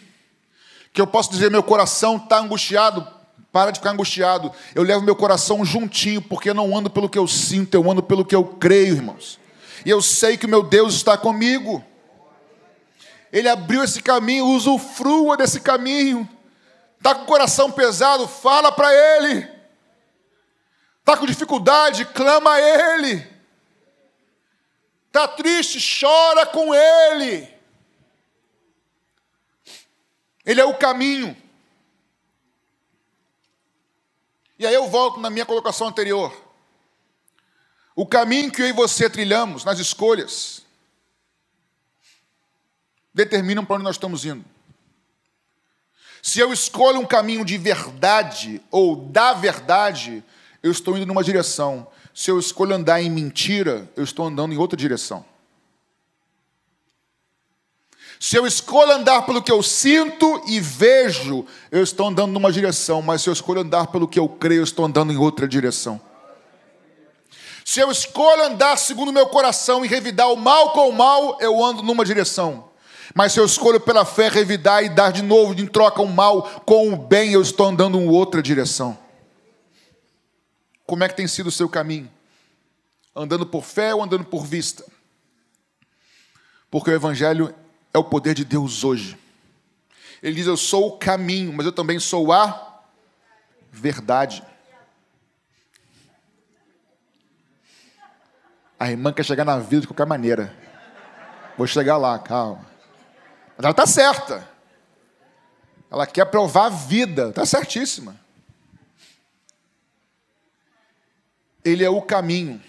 Que 0.92 1.01
eu 1.01 1.07
posso 1.07 1.31
dizer, 1.31 1.51
meu 1.51 1.62
coração 1.62 2.18
está 2.18 2.38
angustiado. 2.38 3.09
Para 3.51 3.70
de 3.70 3.79
ficar 3.79 3.92
angustiado. 3.92 4.53
Eu 4.75 4.83
levo 4.83 5.03
meu 5.03 5.16
coração 5.16 5.64
juntinho, 5.64 6.20
porque 6.20 6.51
eu 6.51 6.55
não 6.55 6.77
ando 6.77 6.90
pelo 6.90 7.09
que 7.09 7.16
eu 7.18 7.27
sinto, 7.27 7.75
eu 7.75 7.90
ando 7.90 8.03
pelo 8.03 8.27
que 8.27 8.35
eu 8.35 8.44
creio, 8.44 8.97
irmãos. 8.97 9.40
E 9.87 9.88
eu 9.88 10.03
sei 10.03 10.37
que 10.37 10.47
meu 10.47 10.62
Deus 10.62 10.92
está 10.92 11.16
comigo. 11.16 11.83
Ele 13.33 13.49
abriu 13.49 13.83
esse 13.83 14.03
caminho, 14.03 14.44
usufrua 14.49 15.35
desse 15.38 15.61
caminho. 15.61 16.29
Está 16.99 17.14
com 17.14 17.23
o 17.23 17.27
coração 17.27 17.70
pesado, 17.70 18.29
fala 18.29 18.70
para 18.70 18.92
Ele. 18.92 19.49
Está 21.01 21.16
com 21.16 21.25
dificuldade, 21.25 22.05
clama 22.05 22.53
a 22.53 22.61
Ele. 22.61 23.34
Está 25.14 25.29
triste? 25.29 25.79
Chora 26.00 26.44
com 26.44 26.74
Ele. 26.74 27.48
Ele 30.44 30.61
é 30.61 30.64
o 30.64 30.77
caminho. 30.77 31.37
E 34.59 34.66
aí 34.66 34.74
eu 34.74 34.88
volto 34.88 35.20
na 35.20 35.31
minha 35.31 35.46
colocação 35.46 35.87
anterior. 35.87 36.37
O 37.94 38.05
caminho 38.05 38.50
que 38.50 38.61
eu 38.61 38.66
e 38.66 38.72
você 38.72 39.09
trilhamos 39.09 39.64
nas 39.64 39.79
escolhas 39.79 40.62
determinam 43.14 43.64
para 43.64 43.77
onde 43.77 43.85
nós 43.85 43.94
estamos 43.94 44.24
indo. 44.24 44.44
Se 46.20 46.40
eu 46.40 46.53
escolho 46.53 46.98
um 46.98 47.07
caminho 47.07 47.44
de 47.44 47.57
verdade 47.57 48.61
ou 48.68 48.96
da 48.96 49.33
verdade, 49.33 50.24
eu 50.61 50.72
estou 50.72 50.96
indo 50.96 51.07
numa 51.07 51.22
direção. 51.22 51.87
Se 52.14 52.31
eu 52.31 52.38
escolho 52.38 52.77
andar 52.77 53.03
em 53.03 53.11
mentira, 53.11 53.90
eu 53.96 54.05
estou 54.05 54.24
andando 54.24 54.55
em 54.55 54.57
outra 54.57 54.77
direção. 54.77 55.24
Se 58.20 58.37
eu 58.37 58.46
escolho 58.46 58.92
andar 58.92 59.22
pelo 59.27 59.42
que 59.42 59.50
eu 59.50 59.62
sinto 59.62 60.40
e 60.46 60.61
vejo, 60.61 61.44
eu 61.72 61.83
estou 61.83 62.07
andando 62.07 62.33
numa 62.33 62.53
direção, 62.53 63.03
mas 63.03 63.20
se 63.20 63.29
eu 63.29 63.33
escolho 63.33 63.62
andar 63.62 63.88
pelo 63.88 64.07
que 64.07 64.18
eu 64.18 64.29
creio, 64.29 64.61
eu 64.61 64.64
estou 64.64 64.85
andando 64.85 65.12
em 65.12 65.16
outra 65.16 65.48
direção. 65.48 66.00
Se 67.64 67.81
eu 67.81 67.90
escolho 67.90 68.44
andar 68.44 68.79
segundo 68.79 69.09
o 69.09 69.12
meu 69.12 69.27
coração 69.27 69.85
e 69.85 69.88
revidar 69.88 70.31
o 70.33 70.37
mal 70.37 70.70
com 70.70 70.88
o 70.88 70.92
mal, 70.92 71.37
eu 71.40 71.64
ando 71.64 71.83
numa 71.83 72.05
direção. 72.05 72.68
Mas 73.14 73.33
se 73.33 73.40
eu 73.40 73.44
escolho 73.44 73.81
pela 73.81 74.05
fé 74.05 74.29
revidar 74.29 74.85
e 74.85 74.88
dar 74.88 75.12
de 75.12 75.22
novo 75.22 75.53
em 75.61 75.66
troca 75.66 76.00
o 76.00 76.07
mal 76.07 76.62
com 76.64 76.92
o 76.92 76.96
bem, 76.96 77.33
eu 77.33 77.42
estou 77.42 77.66
andando 77.66 77.98
em 77.98 78.09
outra 78.09 78.40
direção. 78.40 79.04
Como 80.87 81.03
é 81.03 81.09
que 81.09 81.16
tem 81.16 81.27
sido 81.27 81.49
o 81.49 81.53
seu 81.53 81.68
caminho? 81.68 82.11
Andando 83.14 83.47
por 83.47 83.64
fé 83.64 83.94
ou 83.94 84.03
andando 84.03 84.25
por 84.25 84.44
vista? 84.44 84.85
Porque 86.70 86.90
o 86.90 86.94
Evangelho 86.94 87.55
é 87.92 87.99
o 87.99 88.05
poder 88.05 88.35
de 88.35 88.44
Deus 88.44 88.83
hoje. 88.85 89.18
Ele 90.23 90.35
diz: 90.35 90.47
Eu 90.47 90.57
sou 90.57 90.88
o 90.88 90.99
caminho, 90.99 91.53
mas 91.53 91.66
eu 91.66 91.73
também 91.73 91.99
sou 92.01 92.33
a 92.33 92.83
verdade. 93.70 94.42
A 98.79 98.90
irmã 98.90 99.12
quer 99.12 99.25
chegar 99.25 99.44
na 99.44 99.59
vida 99.59 99.83
de 99.83 99.87
qualquer 99.87 100.07
maneira. 100.07 100.55
Vou 101.57 101.66
chegar 101.66 101.97
lá, 101.97 102.18
calma. 102.18 102.66
Mas 103.57 103.64
ela 103.64 103.70
está 103.70 103.87
certa. 103.87 104.49
Ela 105.90 106.07
quer 106.07 106.25
provar 106.25 106.66
a 106.66 106.70
vida, 106.70 107.29
está 107.29 107.47
certíssima. 107.47 108.24
Ele 111.64 111.85
é 111.85 111.88
o 111.88 112.03
caminho. 112.03 112.62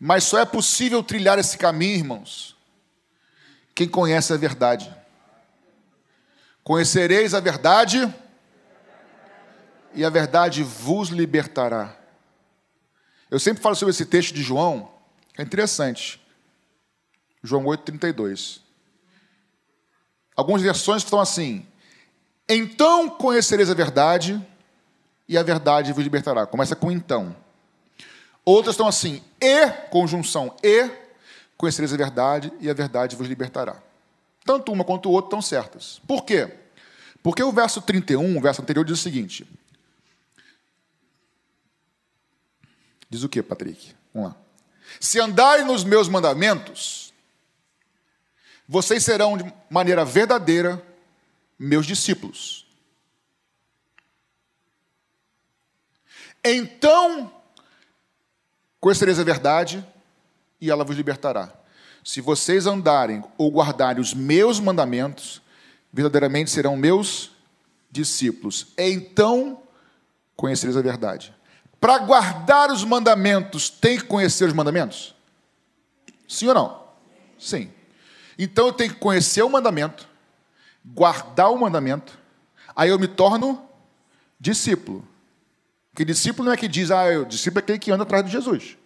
Mas 0.00 0.24
só 0.24 0.38
é 0.38 0.44
possível 0.44 1.02
trilhar 1.02 1.38
esse 1.38 1.58
caminho, 1.58 1.96
irmãos, 1.96 2.56
quem 3.74 3.88
conhece 3.88 4.32
a 4.32 4.36
verdade. 4.36 4.94
Conhecereis 6.62 7.34
a 7.34 7.40
verdade, 7.40 8.12
e 9.94 10.04
a 10.04 10.10
verdade 10.10 10.62
vos 10.62 11.08
libertará. 11.08 11.96
Eu 13.30 13.38
sempre 13.38 13.62
falo 13.62 13.74
sobre 13.74 13.90
esse 13.90 14.06
texto 14.06 14.34
de 14.34 14.42
João, 14.42 14.90
é 15.36 15.42
interessante. 15.42 16.20
João 17.42 17.64
8,32. 17.64 18.60
Algumas 20.36 20.62
versões 20.62 21.02
estão 21.02 21.20
assim: 21.20 21.66
Então 22.48 23.10
conhecereis 23.10 23.70
a 23.70 23.74
verdade, 23.74 24.40
e 25.28 25.36
a 25.36 25.42
verdade 25.42 25.92
vos 25.92 26.02
libertará. 26.02 26.46
Começa 26.46 26.74
com 26.74 26.90
então. 26.90 27.36
Outras 28.44 28.74
estão 28.74 28.88
assim: 28.88 29.22
E, 29.40 29.68
conjunção, 29.90 30.56
e 30.62 30.90
conhecereis 31.56 31.92
a 31.92 31.96
verdade, 31.96 32.52
e 32.60 32.70
a 32.70 32.74
verdade 32.74 33.14
vos 33.14 33.28
libertará. 33.28 33.76
Tanto 34.44 34.72
uma 34.72 34.84
quanto 34.84 35.08
o 35.08 35.12
outro 35.12 35.28
estão 35.28 35.42
certas. 35.42 36.00
Por 36.06 36.24
quê? 36.24 36.50
Porque 37.22 37.42
o 37.42 37.52
verso 37.52 37.82
31, 37.82 38.38
o 38.38 38.40
verso 38.40 38.62
anterior, 38.62 38.84
diz 38.84 38.98
o 38.98 39.02
seguinte: 39.02 39.46
Diz 43.10 43.22
o 43.22 43.28
que, 43.28 43.42
Patrick? 43.42 43.94
Vamos 44.14 44.30
lá. 44.30 44.36
Se 44.98 45.20
andarem 45.20 45.66
nos 45.66 45.84
meus 45.84 46.08
mandamentos, 46.08 47.12
vocês 48.66 49.04
serão 49.04 49.36
de 49.36 49.52
maneira 49.68 50.04
verdadeira 50.04 50.82
meus 51.58 51.86
discípulos. 51.86 52.67
Então 56.44 57.32
conhecereis 58.80 59.18
a 59.18 59.24
verdade 59.24 59.84
e 60.60 60.70
ela 60.70 60.84
vos 60.84 60.96
libertará. 60.96 61.52
Se 62.04 62.20
vocês 62.20 62.66
andarem 62.66 63.22
ou 63.36 63.50
guardarem 63.50 64.00
os 64.00 64.14
meus 64.14 64.60
mandamentos, 64.60 65.42
verdadeiramente 65.92 66.50
serão 66.50 66.76
meus 66.76 67.32
discípulos. 67.90 68.68
Então 68.76 69.62
conhecereis 70.36 70.76
a 70.76 70.82
verdade. 70.82 71.34
Para 71.80 71.98
guardar 71.98 72.70
os 72.70 72.84
mandamentos, 72.84 73.68
tem 73.68 73.98
que 73.98 74.04
conhecer 74.04 74.44
os 74.44 74.52
mandamentos? 74.52 75.14
Sim 76.26 76.48
ou 76.48 76.54
não? 76.54 76.88
Sim. 77.38 77.72
Então 78.38 78.66
eu 78.66 78.72
tenho 78.72 78.92
que 78.92 79.00
conhecer 79.00 79.42
o 79.42 79.50
mandamento, 79.50 80.08
guardar 80.84 81.50
o 81.50 81.58
mandamento, 81.58 82.18
aí 82.74 82.90
eu 82.90 82.98
me 82.98 83.08
torno 83.08 83.68
discípulo. 84.38 85.06
Porque 85.98 86.12
discípulo 86.12 86.46
não 86.46 86.52
é 86.52 86.56
que 86.56 86.68
diz, 86.68 86.92
ah, 86.92 87.06
o 87.22 87.24
discípulo 87.24 87.58
é 87.58 87.62
aquele 87.64 87.78
que 87.80 87.90
anda 87.90 88.04
atrás 88.04 88.24
de 88.24 88.30
Jesus. 88.30 88.76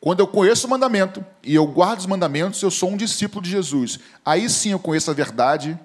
Quando 0.00 0.20
eu 0.20 0.26
conheço 0.26 0.66
o 0.66 0.70
mandamento 0.70 1.22
e 1.42 1.54
eu 1.54 1.66
guardo 1.66 1.98
os 1.98 2.06
mandamentos, 2.06 2.62
eu 2.62 2.70
sou 2.70 2.88
um 2.88 2.96
discípulo 2.96 3.42
de 3.42 3.50
Jesus. 3.50 3.98
Aí 4.24 4.48
sim 4.48 4.72
eu 4.72 4.78
conheço 4.78 5.10
a 5.10 5.14
verdade 5.14 5.78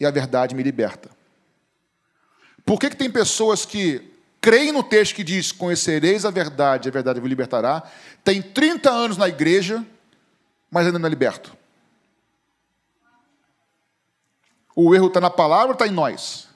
e 0.00 0.04
a 0.04 0.10
verdade 0.10 0.56
me 0.56 0.62
liberta. 0.64 1.08
Por 2.66 2.80
que, 2.80 2.90
que 2.90 2.96
tem 2.96 3.08
pessoas 3.08 3.64
que 3.64 4.02
creem 4.40 4.72
no 4.72 4.82
texto 4.82 5.14
que 5.14 5.22
diz: 5.22 5.52
Conhecereis 5.52 6.24
a 6.24 6.32
verdade, 6.32 6.88
a 6.88 6.92
verdade 6.92 7.20
vos 7.20 7.28
libertará. 7.28 7.84
Tem 8.24 8.42
30 8.42 8.90
anos 8.90 9.16
na 9.16 9.28
igreja, 9.28 9.86
mas 10.68 10.84
ainda 10.84 10.98
não 10.98 11.06
é 11.06 11.10
liberto. 11.10 11.56
O 14.74 14.92
erro 14.92 15.06
está 15.06 15.20
na 15.20 15.30
palavra 15.30 15.68
ou 15.68 15.72
está 15.74 15.86
em 15.86 15.92
nós? 15.92 16.52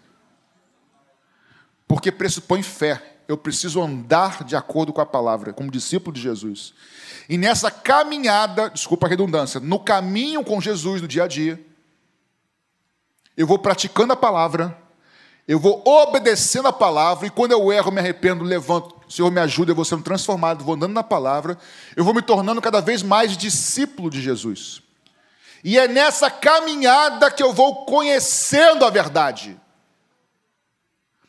Porque 1.89 2.13
pressupõe 2.13 2.63
fé. 2.63 3.03
Eu 3.27 3.37
preciso 3.37 3.83
andar 3.83 4.45
de 4.45 4.55
acordo 4.55 4.93
com 4.93 5.01
a 5.01 5.07
palavra, 5.07 5.53
como 5.53 5.71
discípulo 5.71 6.15
de 6.15 6.21
Jesus. 6.23 6.73
E 7.29 7.37
nessa 7.37 7.71
caminhada, 7.71 8.71
desculpa 8.71 9.07
a 9.07 9.09
redundância, 9.09 9.59
no 9.61 9.81
caminho 9.81 10.45
com 10.45 10.61
Jesus 10.61 11.03
no 11.03 11.09
dia 11.09 11.25
a 11.25 11.29
dia, 11.29 11.63
eu 13.37 13.47
vou 13.47 13.59
praticando 13.59 14.13
a 14.13 14.17
palavra, 14.17 14.77
eu 15.47 15.59
vou 15.59 15.83
obedecendo 15.87 16.69
a 16.69 16.73
palavra, 16.73 17.27
e 17.27 17.31
quando 17.31 17.53
eu 17.53 17.71
erro, 17.71 17.91
me 17.91 18.01
arrependo, 18.01 18.45
levanto, 18.45 18.95
Senhor 19.09 19.31
me 19.31 19.41
ajuda, 19.41 19.73
eu 19.73 19.77
vou 19.77 19.85
sendo 19.85 20.03
transformado, 20.03 20.65
vou 20.65 20.75
andando 20.75 20.93
na 20.93 21.05
palavra, 21.05 21.59
eu 21.95 22.05
vou 22.05 22.15
me 22.15 22.23
tornando 22.23 22.61
cada 22.61 22.81
vez 22.81 23.03
mais 23.03 23.37
discípulo 23.37 24.11
de 24.11 24.23
Jesus. 24.23 24.83
E 25.63 25.79
é 25.79 25.87
nessa 25.87 26.31
caminhada 26.31 27.31
que 27.31 27.43
eu 27.43 27.53
vou 27.53 27.85
conhecendo 27.85 28.85
a 28.85 28.91
verdade. 28.91 29.59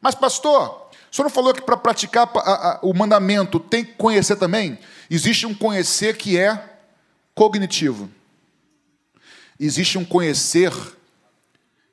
Mas, 0.02 0.16
pastor, 0.16 0.90
o 1.12 1.16
senhor 1.16 1.26
não 1.26 1.30
falou 1.30 1.54
que 1.54 1.62
para 1.62 1.76
praticar 1.76 2.30
o 2.82 2.94
mandamento 2.94 3.60
tem 3.60 3.84
que 3.84 3.94
conhecer 3.94 4.36
também? 4.36 4.80
Existe 5.10 5.46
um 5.46 5.54
conhecer 5.54 6.16
que 6.18 6.38
é 6.38 6.78
cognitivo. 7.34 8.10
Existe 9.60 9.98
um 9.98 10.06
conhecer 10.06 10.72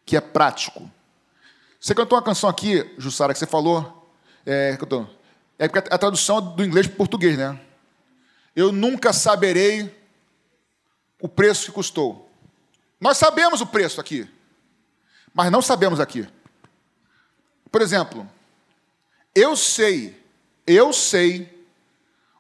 que 0.04 0.16
é 0.16 0.20
prático. 0.20 0.88
Você 1.80 1.94
cantou 1.94 2.16
uma 2.16 2.24
canção 2.24 2.48
aqui, 2.48 2.94
Jussara, 2.98 3.32
que 3.32 3.38
você 3.38 3.46
falou. 3.46 4.10
É, 4.44 4.76
cantou, 4.76 5.08
é 5.58 5.66
porque 5.66 5.92
a 5.92 5.98
tradução 5.98 6.38
é 6.38 6.40
do 6.40 6.64
inglês 6.64 6.86
para 6.86 6.94
o 6.94 6.98
português, 6.98 7.36
né? 7.36 7.58
Eu 8.54 8.70
nunca 8.70 9.12
saberei 9.12 9.94
o 11.20 11.28
preço 11.28 11.66
que 11.66 11.72
custou. 11.72 12.30
Nós 13.00 13.18
sabemos 13.18 13.60
o 13.60 13.66
preço 13.66 14.00
aqui, 14.00 14.28
mas 15.34 15.50
não 15.50 15.60
sabemos 15.60 15.98
aqui. 15.98 16.26
Por 17.70 17.82
exemplo, 17.82 18.28
eu 19.34 19.56
sei, 19.56 20.18
eu 20.66 20.92
sei 20.92 21.54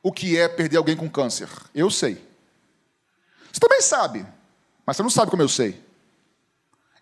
o 0.02 0.12
que 0.12 0.38
é 0.38 0.48
perder 0.48 0.76
alguém 0.76 0.96
com 0.96 1.10
câncer. 1.10 1.48
Eu 1.74 1.90
sei. 1.90 2.14
Você 3.52 3.60
também 3.60 3.80
sabe, 3.80 4.26
mas 4.84 4.96
você 4.96 5.02
não 5.02 5.10
sabe 5.10 5.30
como 5.30 5.42
eu 5.42 5.48
sei. 5.48 5.82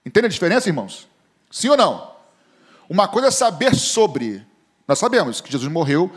Entende 0.05 0.27
a 0.27 0.31
diferença, 0.31 0.69
irmãos? 0.69 1.09
Sim 1.51 1.69
ou 1.69 1.77
não? 1.77 2.15
Uma 2.89 3.09
coisa 3.09 3.29
é 3.29 3.31
saber 3.31 3.75
sobre. 3.75 4.47
Nós 4.87 4.99
sabemos 4.99 5.41
que 5.41 5.51
Jesus 5.51 5.71
morreu, 5.71 6.13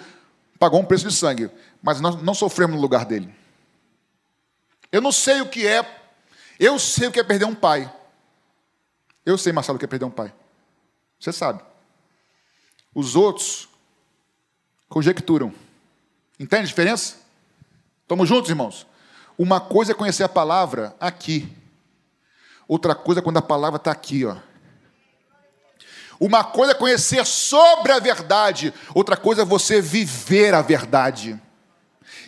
pagou 0.60 0.80
um 0.80 0.86
preço 0.86 1.08
de 1.08 1.14
sangue, 1.14 1.50
mas 1.82 2.02
nós 2.02 2.22
não 2.22 2.34
sofremos 2.34 2.76
no 2.76 2.82
lugar 2.82 3.06
dele. 3.06 3.34
Eu 4.92 5.02
não 5.02 5.12
sei 5.12 5.42
o 5.42 5.50
que 5.50 5.66
é. 5.68 5.86
Eu 6.60 6.80
sei 6.80 7.08
o 7.08 7.12
que 7.12 7.20
é 7.20 7.24
perder 7.24 7.46
um 7.46 7.56
pai. 7.56 7.94
Eu 9.26 9.38
sei, 9.38 9.54
Marcelo, 9.54 9.76
o 9.76 9.80
que 9.80 9.86
é 9.86 9.88
perder 9.88 10.06
um 10.06 10.12
pai. 10.12 10.34
Você 11.20 11.32
sabe. 11.32 11.62
Os 12.98 13.16
outros 13.16 13.70
conjecturam. 14.90 15.54
Entende 16.40 16.64
a 16.64 16.66
diferença? 16.66 17.18
Estamos 18.02 18.28
juntos, 18.28 18.50
irmãos? 18.50 18.88
Uma 19.38 19.62
coisa 19.62 19.92
é 19.92 19.94
conhecer 19.94 20.24
a 20.24 20.30
palavra 20.30 20.96
aqui. 21.00 21.48
Outra 22.68 22.96
coisa 22.96 23.20
é 23.20 23.24
quando 23.24 23.38
a 23.38 23.42
palavra 23.44 23.78
está 23.78 23.92
aqui, 23.92 24.26
ó. 24.26 24.38
Uma 26.20 26.44
coisa 26.44 26.72
é 26.72 26.76
conhecer 26.76 27.24
sobre 27.24 27.92
a 27.92 28.00
verdade, 28.00 28.74
outra 28.96 29.16
coisa 29.16 29.44
é 29.44 29.46
você 29.46 29.80
viver 29.80 30.56
a 30.56 30.64
verdade. 30.64 31.40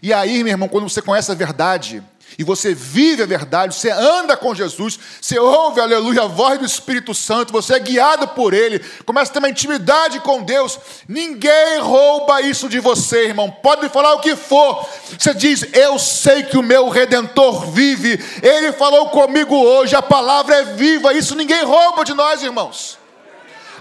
E 0.03 0.13
aí, 0.13 0.43
meu 0.43 0.51
irmão, 0.51 0.69
quando 0.69 0.87
você 0.87 1.01
conhece 1.01 1.31
a 1.31 1.35
verdade, 1.35 2.03
e 2.37 2.43
você 2.43 2.73
vive 2.73 3.23
a 3.23 3.25
verdade, 3.25 3.75
você 3.75 3.89
anda 3.89 4.37
com 4.37 4.53
Jesus, 4.55 4.99
você 5.21 5.39
ouve, 5.39 5.81
aleluia, 5.81 6.23
a 6.23 6.27
voz 6.27 6.59
do 6.59 6.65
Espírito 6.65 7.13
Santo, 7.13 7.51
você 7.51 7.75
é 7.75 7.79
guiado 7.79 8.27
por 8.29 8.53
Ele, 8.53 8.79
começa 9.05 9.31
a 9.31 9.33
ter 9.33 9.39
uma 9.39 9.49
intimidade 9.49 10.19
com 10.19 10.43
Deus, 10.43 10.79
ninguém 11.07 11.79
rouba 11.79 12.41
isso 12.41 12.69
de 12.69 12.79
você, 12.79 13.25
irmão, 13.25 13.49
pode 13.49 13.89
falar 13.89 14.13
o 14.13 14.19
que 14.19 14.35
for, 14.35 14.87
você 15.17 15.33
diz, 15.33 15.65
eu 15.73 15.97
sei 15.97 16.43
que 16.43 16.57
o 16.57 16.63
meu 16.63 16.89
Redentor 16.89 17.71
vive, 17.71 18.23
Ele 18.41 18.71
falou 18.73 19.09
comigo 19.09 19.55
hoje, 19.55 19.95
a 19.95 20.01
palavra 20.01 20.55
é 20.55 20.63
viva, 20.63 21.13
isso 21.13 21.35
ninguém 21.35 21.63
rouba 21.63 22.03
de 22.05 22.13
nós, 22.13 22.43
irmãos. 22.43 22.97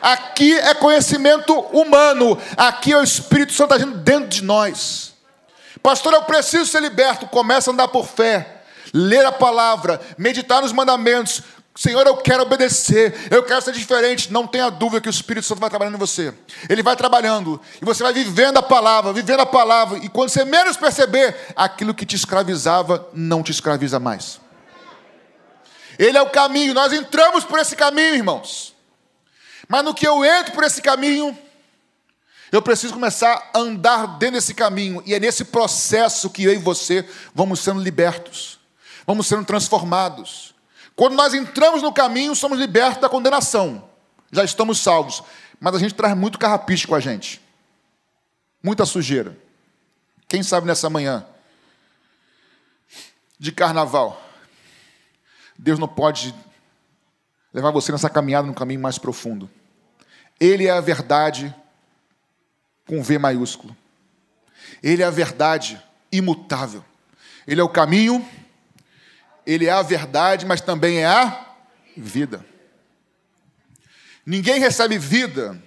Aqui 0.00 0.56
é 0.56 0.74
conhecimento 0.74 1.58
humano, 1.72 2.38
aqui 2.56 2.92
é 2.92 2.98
o 2.98 3.02
Espírito 3.02 3.52
Santo 3.52 3.74
agindo 3.74 3.96
dentro 3.98 4.28
de 4.28 4.44
nós. 4.44 5.07
Pastor, 5.88 6.12
eu 6.12 6.20
preciso 6.20 6.66
ser 6.66 6.82
liberto. 6.82 7.26
Começa 7.26 7.70
a 7.70 7.72
andar 7.72 7.88
por 7.88 8.06
fé, 8.06 8.60
ler 8.92 9.24
a 9.24 9.32
palavra, 9.32 9.98
meditar 10.18 10.60
nos 10.60 10.70
mandamentos. 10.70 11.40
Senhor, 11.74 12.06
eu 12.06 12.18
quero 12.18 12.42
obedecer, 12.42 13.14
eu 13.30 13.42
quero 13.42 13.62
ser 13.62 13.72
diferente. 13.72 14.30
Não 14.30 14.46
tenha 14.46 14.68
dúvida 14.68 15.00
que 15.00 15.08
o 15.08 15.10
Espírito 15.10 15.46
Santo 15.46 15.62
vai 15.62 15.70
trabalhando 15.70 15.94
em 15.94 15.98
você. 15.98 16.34
Ele 16.68 16.82
vai 16.82 16.94
trabalhando 16.94 17.58
e 17.80 17.86
você 17.86 18.02
vai 18.02 18.12
vivendo 18.12 18.58
a 18.58 18.62
palavra, 18.62 19.14
vivendo 19.14 19.40
a 19.40 19.46
palavra. 19.46 19.96
E 20.04 20.10
quando 20.10 20.28
você 20.28 20.44
menos 20.44 20.76
perceber, 20.76 21.34
aquilo 21.56 21.94
que 21.94 22.04
te 22.04 22.16
escravizava 22.16 23.08
não 23.14 23.42
te 23.42 23.50
escraviza 23.50 23.98
mais. 23.98 24.38
Ele 25.98 26.18
é 26.18 26.20
o 26.20 26.28
caminho, 26.28 26.74
nós 26.74 26.92
entramos 26.92 27.44
por 27.44 27.58
esse 27.58 27.74
caminho, 27.74 28.14
irmãos. 28.14 28.74
Mas 29.66 29.82
no 29.82 29.94
que 29.94 30.06
eu 30.06 30.22
entro 30.22 30.52
por 30.52 30.64
esse 30.64 30.82
caminho, 30.82 31.34
eu 32.50 32.62
preciso 32.62 32.94
começar 32.94 33.50
a 33.54 33.58
andar 33.58 34.18
dentro 34.18 34.36
desse 34.36 34.54
caminho, 34.54 35.02
e 35.04 35.14
é 35.14 35.20
nesse 35.20 35.44
processo 35.44 36.30
que 36.30 36.44
eu 36.44 36.52
e 36.52 36.58
você 36.58 37.06
vamos 37.34 37.60
sendo 37.60 37.80
libertos, 37.80 38.58
vamos 39.06 39.26
sendo 39.26 39.44
transformados. 39.44 40.54
Quando 40.96 41.14
nós 41.14 41.34
entramos 41.34 41.82
no 41.82 41.92
caminho, 41.92 42.34
somos 42.34 42.58
libertos 42.58 43.00
da 43.00 43.08
condenação, 43.08 43.88
já 44.32 44.44
estamos 44.44 44.78
salvos, 44.80 45.22
mas 45.60 45.74
a 45.74 45.78
gente 45.78 45.94
traz 45.94 46.16
muito 46.16 46.38
carrapicho 46.38 46.88
com 46.88 46.94
a 46.94 47.00
gente, 47.00 47.40
muita 48.62 48.86
sujeira. 48.86 49.36
Quem 50.26 50.42
sabe 50.42 50.66
nessa 50.66 50.90
manhã 50.90 51.26
de 53.38 53.52
carnaval, 53.52 54.22
Deus 55.58 55.78
não 55.78 55.88
pode 55.88 56.34
levar 57.52 57.70
você 57.70 57.92
nessa 57.92 58.10
caminhada 58.10 58.46
no 58.46 58.54
caminho 58.54 58.80
mais 58.80 58.98
profundo. 58.98 59.50
Ele 60.38 60.66
é 60.66 60.70
a 60.70 60.80
verdade 60.80 61.54
com 62.88 63.02
V 63.02 63.18
maiúsculo. 63.18 63.76
Ele 64.82 65.02
é 65.02 65.06
a 65.06 65.10
verdade 65.10 65.80
imutável. 66.10 66.84
Ele 67.46 67.60
é 67.60 67.64
o 67.64 67.68
caminho, 67.68 68.26
ele 69.46 69.66
é 69.66 69.70
a 69.70 69.82
verdade, 69.82 70.44
mas 70.44 70.60
também 70.60 70.98
é 70.98 71.06
a 71.06 71.46
vida. 71.96 72.44
Ninguém 74.26 74.58
recebe 74.58 74.98
vida, 74.98 75.62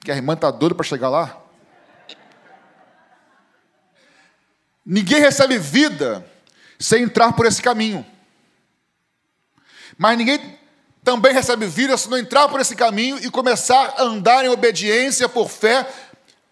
que 0.00 0.10
a 0.10 0.16
irmã 0.16 0.34
está 0.34 0.50
doida 0.50 0.74
para 0.74 0.84
chegar 0.84 1.08
lá. 1.08 1.40
Ninguém 4.84 5.20
recebe 5.20 5.58
vida 5.58 6.24
sem 6.78 7.04
entrar 7.04 7.32
por 7.32 7.46
esse 7.46 7.62
caminho. 7.62 8.04
Mas 9.96 10.18
ninguém 10.18 10.58
também 11.04 11.32
recebe 11.32 11.66
vida 11.66 11.96
se 11.96 12.08
não 12.08 12.16
entrar 12.16 12.48
por 12.48 12.60
esse 12.60 12.74
caminho 12.74 13.18
e 13.18 13.30
começar 13.30 13.94
a 13.98 14.02
andar 14.02 14.44
em 14.44 14.48
obediência 14.48 15.28
por 15.28 15.50
fé 15.50 15.86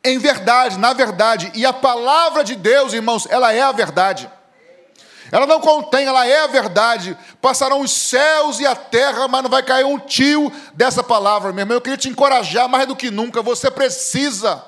em 0.04 0.18
verdade, 0.18 0.78
na 0.78 0.92
verdade. 0.92 1.50
E 1.54 1.64
a 1.64 1.72
palavra 1.72 2.42
de 2.42 2.54
Deus, 2.56 2.92
irmãos, 2.92 3.26
ela 3.30 3.52
é 3.52 3.62
a 3.62 3.72
verdade. 3.72 4.30
Ela 5.30 5.46
não 5.46 5.60
contém, 5.60 6.04
ela 6.06 6.26
é 6.26 6.44
a 6.44 6.46
verdade. 6.46 7.16
Passarão 7.40 7.80
os 7.80 7.90
céus 7.90 8.60
e 8.60 8.66
a 8.66 8.76
terra, 8.76 9.26
mas 9.28 9.42
não 9.42 9.50
vai 9.50 9.62
cair 9.62 9.84
um 9.84 9.98
tio 9.98 10.52
dessa 10.74 11.02
palavra, 11.02 11.52
meu 11.52 11.62
irmão. 11.62 11.76
Eu 11.76 11.80
queria 11.80 11.96
te 11.96 12.08
encorajar 12.08 12.68
mais 12.68 12.86
do 12.86 12.96
que 12.96 13.10
nunca. 13.10 13.40
Você 13.40 13.70
precisa. 13.70 14.62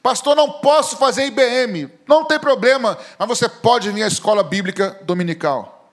Pastor, 0.00 0.36
não 0.36 0.60
posso 0.60 0.96
fazer 0.96 1.26
IBM. 1.26 1.90
Não 2.06 2.24
tem 2.24 2.38
problema, 2.38 2.96
mas 3.18 3.28
você 3.28 3.48
pode 3.48 3.90
vir 3.90 4.04
à 4.04 4.06
escola 4.06 4.44
bíblica 4.44 4.96
dominical. 5.02 5.92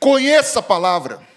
Conheça 0.00 0.58
a 0.58 0.62
palavra. 0.62 1.33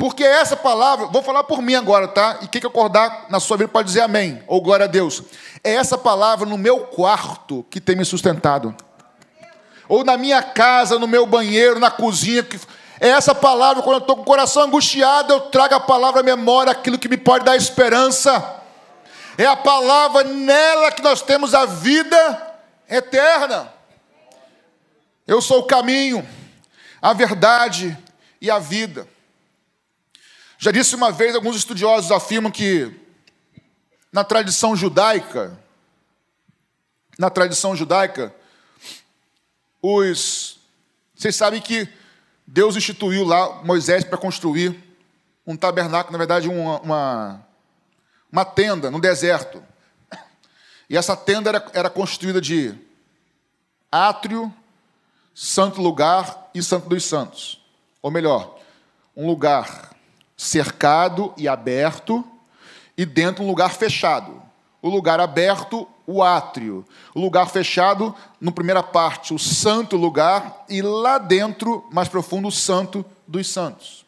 Porque 0.00 0.24
essa 0.24 0.56
palavra, 0.56 1.08
vou 1.08 1.22
falar 1.22 1.44
por 1.44 1.60
mim 1.60 1.74
agora, 1.74 2.08
tá? 2.08 2.38
E 2.40 2.48
quem 2.48 2.58
que 2.58 2.66
acordar 2.66 3.26
na 3.28 3.38
sua 3.38 3.58
vida 3.58 3.68
pode 3.68 3.88
dizer 3.88 4.00
amém, 4.00 4.42
ou 4.46 4.58
glória 4.62 4.84
a 4.84 4.88
Deus. 4.88 5.22
É 5.62 5.74
essa 5.74 5.98
palavra 5.98 6.48
no 6.48 6.56
meu 6.56 6.86
quarto 6.86 7.66
que 7.68 7.78
tem 7.78 7.94
me 7.94 8.04
sustentado. 8.06 8.74
Ou 9.86 10.02
na 10.02 10.16
minha 10.16 10.42
casa, 10.42 10.98
no 10.98 11.06
meu 11.06 11.26
banheiro, 11.26 11.78
na 11.78 11.90
cozinha. 11.90 12.46
É 12.98 13.10
essa 13.10 13.34
palavra, 13.34 13.82
quando 13.82 13.96
eu 13.96 14.00
estou 14.00 14.16
com 14.16 14.22
o 14.22 14.24
coração 14.24 14.62
angustiado, 14.62 15.34
eu 15.34 15.40
trago 15.42 15.74
a 15.74 15.80
palavra 15.80 16.20
à 16.20 16.22
memória, 16.22 16.72
aquilo 16.72 16.98
que 16.98 17.08
me 17.08 17.18
pode 17.18 17.44
dar 17.44 17.54
esperança. 17.54 18.62
É 19.36 19.44
a 19.44 19.56
palavra 19.56 20.24
nela 20.24 20.90
que 20.92 21.02
nós 21.02 21.20
temos 21.20 21.54
a 21.54 21.66
vida 21.66 22.56
eterna. 22.88 23.70
Eu 25.26 25.42
sou 25.42 25.58
o 25.58 25.66
caminho, 25.66 26.26
a 27.02 27.12
verdade 27.12 27.94
e 28.40 28.50
a 28.50 28.58
vida. 28.58 29.06
Já 30.62 30.70
disse 30.70 30.94
uma 30.94 31.10
vez, 31.10 31.34
alguns 31.34 31.56
estudiosos 31.56 32.12
afirmam 32.12 32.52
que 32.52 32.94
na 34.12 34.22
tradição 34.22 34.76
judaica, 34.76 35.58
na 37.18 37.30
tradição 37.30 37.74
judaica, 37.74 38.34
os 39.80 40.60
vocês 41.14 41.34
sabem 41.34 41.62
que 41.62 41.88
Deus 42.46 42.76
instituiu 42.76 43.24
lá 43.24 43.62
Moisés 43.64 44.04
para 44.04 44.18
construir 44.18 44.78
um 45.46 45.56
tabernáculo, 45.56 46.12
na 46.12 46.18
verdade, 46.18 46.46
uma, 46.46 46.80
uma, 46.80 47.46
uma, 48.30 48.44
tenda 48.44 48.90
no 48.90 49.00
deserto. 49.00 49.64
E 50.90 50.96
essa 50.96 51.16
tenda 51.16 51.48
era, 51.48 51.70
era 51.72 51.88
constituída 51.88 52.38
de 52.38 52.74
átrio, 53.90 54.52
santo 55.34 55.80
lugar 55.80 56.50
e 56.54 56.62
santo 56.62 56.86
dos 56.86 57.02
santos. 57.02 57.64
Ou 58.02 58.10
melhor, 58.10 58.58
um 59.16 59.26
lugar 59.26 59.90
cercado 60.40 61.34
e 61.36 61.46
aberto, 61.46 62.24
e 62.96 63.04
dentro 63.04 63.44
um 63.44 63.46
lugar 63.46 63.74
fechado. 63.74 64.42
O 64.80 64.88
lugar 64.88 65.20
aberto, 65.20 65.86
o 66.06 66.22
átrio. 66.22 66.82
O 67.14 67.20
lugar 67.20 67.50
fechado, 67.50 68.14
na 68.40 68.50
primeira 68.50 68.82
parte, 68.82 69.34
o 69.34 69.38
santo 69.38 69.98
lugar, 69.98 70.64
e 70.66 70.80
lá 70.80 71.18
dentro, 71.18 71.86
mais 71.92 72.08
profundo, 72.08 72.48
o 72.48 72.52
santo 72.52 73.04
dos 73.26 73.48
santos. 73.48 74.06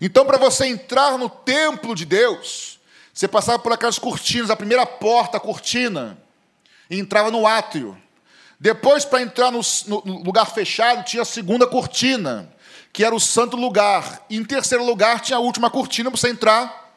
Então, 0.00 0.24
para 0.24 0.38
você 0.38 0.66
entrar 0.66 1.18
no 1.18 1.28
templo 1.28 1.92
de 1.92 2.04
Deus, 2.04 2.78
você 3.12 3.26
passava 3.26 3.58
por 3.58 3.72
aquelas 3.72 3.98
cortinas, 3.98 4.48
a 4.48 4.54
primeira 4.54 4.86
porta, 4.86 5.38
a 5.38 5.40
cortina, 5.40 6.16
e 6.88 7.00
entrava 7.00 7.32
no 7.32 7.48
átrio. 7.48 8.00
Depois, 8.60 9.04
para 9.04 9.22
entrar 9.22 9.50
no, 9.50 9.60
no 9.88 10.22
lugar 10.22 10.46
fechado, 10.46 11.04
tinha 11.04 11.22
a 11.22 11.26
segunda 11.26 11.66
cortina 11.66 12.56
que 12.92 13.04
era 13.04 13.14
o 13.14 13.20
santo 13.20 13.56
lugar. 13.56 14.24
E 14.28 14.36
em 14.36 14.44
terceiro 14.44 14.84
lugar 14.84 15.20
tinha 15.20 15.36
a 15.36 15.40
última 15.40 15.70
cortina 15.70 16.10
para 16.10 16.18
você 16.18 16.28
entrar 16.28 16.94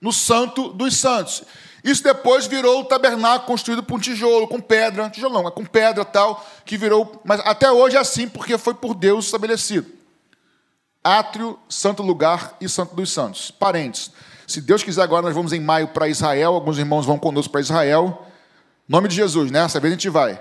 no 0.00 0.12
santo 0.12 0.68
dos 0.70 0.96
santos. 0.96 1.42
Isso 1.82 2.02
depois 2.02 2.46
virou 2.46 2.80
o 2.80 2.84
tabernáculo 2.84 3.46
construído 3.46 3.82
por 3.82 3.94
um 3.94 4.00
tijolo, 4.00 4.48
com 4.48 4.60
pedra, 4.60 5.08
tijolão, 5.08 5.48
com 5.52 5.64
pedra 5.64 6.04
tal, 6.04 6.44
que 6.64 6.76
virou, 6.76 7.22
mas 7.24 7.40
até 7.44 7.70
hoje 7.70 7.96
é 7.96 8.00
assim, 8.00 8.28
porque 8.28 8.58
foi 8.58 8.74
por 8.74 8.92
Deus 8.92 9.26
estabelecido. 9.26 9.86
Átrio, 11.04 11.56
santo 11.68 12.02
lugar 12.02 12.56
e 12.60 12.68
santo 12.68 12.96
dos 12.96 13.12
santos. 13.12 13.52
Parentes. 13.52 14.10
Se 14.48 14.60
Deus 14.60 14.82
quiser, 14.82 15.02
agora 15.02 15.22
nós 15.22 15.34
vamos 15.34 15.52
em 15.52 15.60
maio 15.60 15.88
para 15.88 16.08
Israel, 16.08 16.54
alguns 16.54 16.78
irmãos 16.78 17.06
vão 17.06 17.18
conosco 17.18 17.52
para 17.52 17.60
Israel. 17.60 18.26
Nome 18.88 19.06
de 19.06 19.14
Jesus, 19.14 19.52
né? 19.52 19.60
Essa 19.60 19.78
vez 19.78 19.92
a 19.92 19.96
gente 19.96 20.08
vai. 20.08 20.40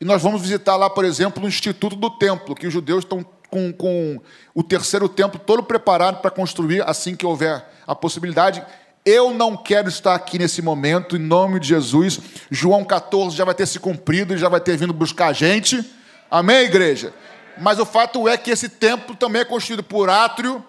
E 0.00 0.04
nós 0.04 0.20
vamos 0.20 0.42
visitar 0.42 0.74
lá, 0.74 0.90
por 0.90 1.04
exemplo, 1.04 1.44
o 1.44 1.48
Instituto 1.48 1.94
do 1.94 2.10
Templo, 2.10 2.56
que 2.56 2.66
os 2.66 2.72
judeus 2.72 3.04
estão 3.04 3.24
com, 3.52 3.70
com 3.70 4.18
o 4.54 4.62
terceiro 4.62 5.10
templo 5.10 5.38
todo 5.38 5.62
preparado 5.62 6.22
para 6.22 6.30
construir 6.30 6.82
assim 6.88 7.14
que 7.14 7.26
houver 7.26 7.62
a 7.86 7.94
possibilidade. 7.94 8.64
Eu 9.04 9.34
não 9.34 9.54
quero 9.54 9.90
estar 9.90 10.14
aqui 10.14 10.38
nesse 10.38 10.62
momento, 10.62 11.16
em 11.16 11.18
nome 11.18 11.60
de 11.60 11.68
Jesus. 11.68 12.18
João 12.50 12.82
14 12.82 13.36
já 13.36 13.44
vai 13.44 13.54
ter 13.54 13.66
se 13.66 13.78
cumprido 13.78 14.32
e 14.32 14.38
já 14.38 14.48
vai 14.48 14.58
ter 14.58 14.78
vindo 14.78 14.94
buscar 14.94 15.26
a 15.26 15.32
gente. 15.34 15.84
Amém, 16.30 16.64
igreja? 16.64 17.12
Mas 17.58 17.78
o 17.78 17.84
fato 17.84 18.26
é 18.26 18.38
que 18.38 18.50
esse 18.50 18.70
templo 18.70 19.14
também 19.14 19.42
é 19.42 19.44
construído 19.44 19.82
por 19.82 20.08
átrio, 20.08 20.64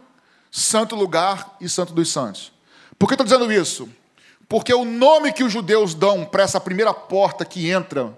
santo 0.51 0.93
lugar 0.93 1.55
e 1.61 1.69
santo 1.69 1.93
dos 1.93 2.11
santos. 2.11 2.51
Por 2.99 3.07
que 3.07 3.13
estou 3.13 3.25
dizendo 3.25 3.49
isso? 3.49 3.87
Porque 4.49 4.73
o 4.73 4.83
nome 4.83 5.31
que 5.31 5.43
os 5.45 5.53
judeus 5.53 5.95
dão 5.95 6.25
para 6.25 6.43
essa 6.43 6.59
primeira 6.59 6.93
porta 6.93 7.45
que 7.45 7.69
entra 7.69 8.13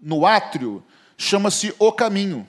no 0.00 0.24
átrio, 0.24 0.84
chama-se 1.16 1.74
o 1.80 1.90
caminho. 1.90 2.46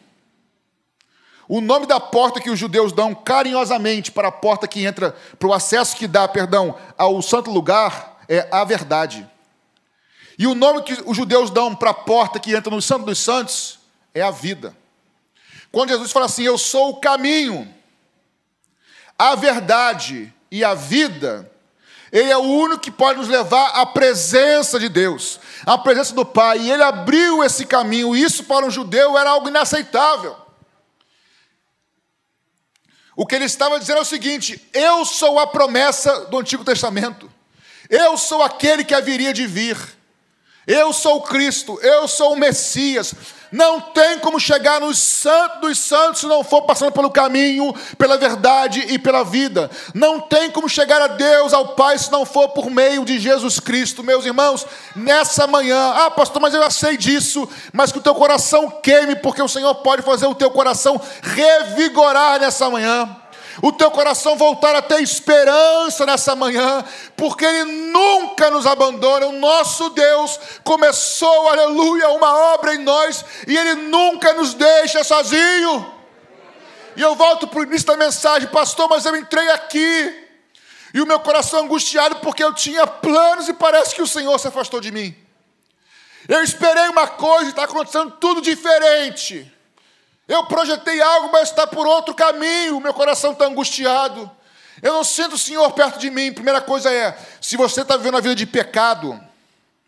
O 1.51 1.61
nome 1.61 1.87
da 1.87 1.99
porta 1.99 2.39
que 2.39 2.51
os 2.51 2.59
judeus 2.59 2.93
dão 2.93 3.15
carinhosamente 3.15 4.11
para 4.11 4.27
a 4.27 4.31
porta 4.31 4.67
que 4.67 4.85
entra, 4.85 5.15
para 5.39 5.47
o 5.47 5.53
acesso 5.53 5.95
que 5.95 6.07
dá, 6.07 6.27
perdão, 6.27 6.77
ao 6.95 7.19
santo 7.23 7.49
lugar, 7.49 8.21
é 8.29 8.47
a 8.51 8.63
verdade. 8.63 9.27
E 10.37 10.45
o 10.45 10.53
nome 10.53 10.83
que 10.83 10.95
os 11.07 11.17
judeus 11.17 11.49
dão 11.49 11.73
para 11.75 11.89
a 11.89 11.93
porta 11.93 12.39
que 12.39 12.53
entra 12.53 12.69
no 12.69 12.79
Santo 12.79 13.07
dos 13.07 13.17
Santos 13.17 13.79
é 14.13 14.21
a 14.21 14.29
vida. 14.29 14.77
Quando 15.71 15.89
Jesus 15.89 16.11
fala 16.11 16.27
assim: 16.27 16.43
Eu 16.43 16.55
sou 16.55 16.91
o 16.91 16.99
caminho, 16.99 17.67
a 19.17 19.33
verdade 19.33 20.31
e 20.51 20.63
a 20.63 20.75
vida, 20.75 21.51
Ele 22.11 22.29
é 22.29 22.37
o 22.37 22.43
único 22.43 22.79
que 22.79 22.91
pode 22.91 23.17
nos 23.17 23.27
levar 23.27 23.69
à 23.69 23.87
presença 23.87 24.79
de 24.79 24.87
Deus, 24.87 25.39
à 25.65 25.79
presença 25.79 26.13
do 26.13 26.23
Pai. 26.23 26.59
E 26.59 26.71
Ele 26.71 26.83
abriu 26.83 27.43
esse 27.43 27.65
caminho. 27.65 28.15
Isso 28.15 28.43
para 28.43 28.67
um 28.67 28.69
judeu 28.69 29.17
era 29.17 29.31
algo 29.31 29.47
inaceitável. 29.47 30.48
O 33.19 33.25
que 33.25 33.35
ele 33.35 33.43
estava 33.43 33.77
dizendo 33.77 33.97
é 33.97 34.01
o 34.01 34.05
seguinte: 34.05 34.65
Eu 34.71 35.03
sou 35.03 35.39
a 35.39 35.45
promessa 35.45 36.27
do 36.27 36.39
Antigo 36.39 36.63
Testamento, 36.63 37.29
eu 37.89 38.17
sou 38.17 38.41
aquele 38.41 38.81
que 38.81 38.93
haveria 38.93 39.33
de 39.33 39.45
vir. 39.45 39.77
Eu 40.65 40.93
sou 40.93 41.17
o 41.17 41.21
Cristo, 41.23 41.77
eu 41.81 42.07
sou 42.07 42.31
o 42.31 42.37
Messias. 42.37 43.13
Não 43.51 43.81
tem 43.81 44.19
como 44.19 44.39
chegar 44.39 44.79
nos 44.79 44.97
santos 44.99 45.59
dos 45.61 45.79
santos 45.79 46.21
se 46.21 46.27
não 46.27 46.43
for 46.43 46.63
passando 46.63 46.91
pelo 46.91 47.09
caminho, 47.09 47.73
pela 47.97 48.17
verdade 48.17 48.85
e 48.89 48.99
pela 48.99 49.23
vida. 49.23 49.69
Não 49.93 50.19
tem 50.19 50.51
como 50.51 50.69
chegar 50.69 51.01
a 51.01 51.07
Deus, 51.07 51.53
ao 51.53 51.69
Pai, 51.69 51.97
se 51.97 52.11
não 52.11 52.25
for 52.25 52.49
por 52.49 52.69
meio 52.69 53.03
de 53.03 53.19
Jesus 53.19 53.59
Cristo. 53.59 54.03
Meus 54.03 54.25
irmãos, 54.25 54.65
nessa 54.95 55.47
manhã, 55.47 55.93
ah, 55.95 56.11
pastor, 56.11 56.41
mas 56.41 56.53
eu 56.53 56.61
já 56.61 56.69
sei 56.69 56.97
disso, 56.97 57.47
mas 57.73 57.91
que 57.91 57.97
o 57.97 58.01
teu 58.01 58.15
coração 58.15 58.69
queime, 58.83 59.15
porque 59.15 59.41
o 59.41 59.47
Senhor 59.47 59.73
pode 59.75 60.01
fazer 60.01 60.27
o 60.27 60.35
teu 60.35 60.51
coração 60.51 60.99
revigorar 61.21 62.39
nessa 62.39 62.69
manhã 62.69 63.17
o 63.61 63.71
teu 63.71 63.91
coração 63.91 64.35
voltar 64.35 64.75
a 64.75 64.81
ter 64.81 65.01
esperança 65.01 66.05
nessa 66.05 66.35
manhã, 66.35 66.83
porque 67.15 67.45
Ele 67.45 67.65
nunca 67.91 68.49
nos 68.49 68.65
abandona. 68.65 69.27
O 69.27 69.33
nosso 69.33 69.89
Deus 69.89 70.39
começou, 70.63 71.49
aleluia, 71.49 72.09
uma 72.09 72.53
obra 72.53 72.75
em 72.75 72.79
nós 72.79 73.23
e 73.47 73.57
Ele 73.57 73.75
nunca 73.75 74.33
nos 74.33 74.53
deixa 74.53 75.03
sozinho. 75.03 75.93
E 76.95 77.01
eu 77.01 77.15
volto 77.15 77.47
para 77.47 77.59
o 77.59 77.63
início 77.63 77.87
da 77.87 77.97
mensagem, 77.97 78.47
pastor, 78.49 78.89
mas 78.89 79.05
eu 79.05 79.15
entrei 79.15 79.49
aqui 79.51 80.27
e 80.93 81.01
o 81.01 81.05
meu 81.05 81.19
coração 81.19 81.61
angustiado 81.61 82.17
porque 82.17 82.43
eu 82.43 82.53
tinha 82.53 82.85
planos 82.87 83.47
e 83.47 83.53
parece 83.53 83.93
que 83.93 84.01
o 84.01 84.07
Senhor 84.07 84.37
se 84.39 84.47
afastou 84.47 84.81
de 84.81 84.91
mim. 84.91 85.15
Eu 86.27 86.43
esperei 86.43 86.87
uma 86.89 87.07
coisa 87.07 87.45
e 87.45 87.49
está 87.49 87.63
acontecendo 87.63 88.11
tudo 88.19 88.41
diferente. 88.41 89.51
Eu 90.29 90.45
projetei 90.45 91.01
algo, 91.01 91.31
mas 91.31 91.49
está 91.49 91.65
por 91.65 91.87
outro 91.87 92.13
caminho. 92.13 92.79
Meu 92.79 92.93
coração 92.93 93.31
está 93.31 93.45
angustiado. 93.45 94.29
Eu 94.79 94.93
não 94.93 95.03
sinto 95.03 95.33
o 95.33 95.39
Senhor 95.39 95.71
perto 95.71 95.97
de 95.97 96.11
mim. 96.11 96.31
Primeira 96.31 96.61
coisa 96.61 96.93
é: 96.93 97.17
se 97.41 97.57
você 97.57 97.81
está 97.81 97.97
vivendo 97.97 98.17
a 98.17 98.21
vida 98.21 98.35
de 98.35 98.45
pecado, 98.45 99.19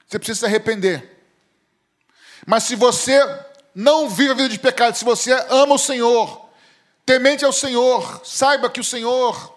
você 0.08 0.18
precisa 0.18 0.40
se 0.40 0.46
arrepender. 0.48 1.24
Mas 2.44 2.64
se 2.64 2.76
você 2.76 3.24
não 3.76 4.10
vive 4.10 4.32
a 4.32 4.34
vida 4.34 4.50
de 4.50 4.58
pecado, 4.58 4.98
se 4.98 5.06
você 5.06 5.32
ama 5.48 5.76
o 5.76 5.78
Senhor, 5.78 6.50
temente 7.06 7.46
ao 7.46 7.54
Senhor, 7.54 8.22
saiba 8.26 8.68
que 8.68 8.80
o 8.80 8.84
Senhor 8.84 9.56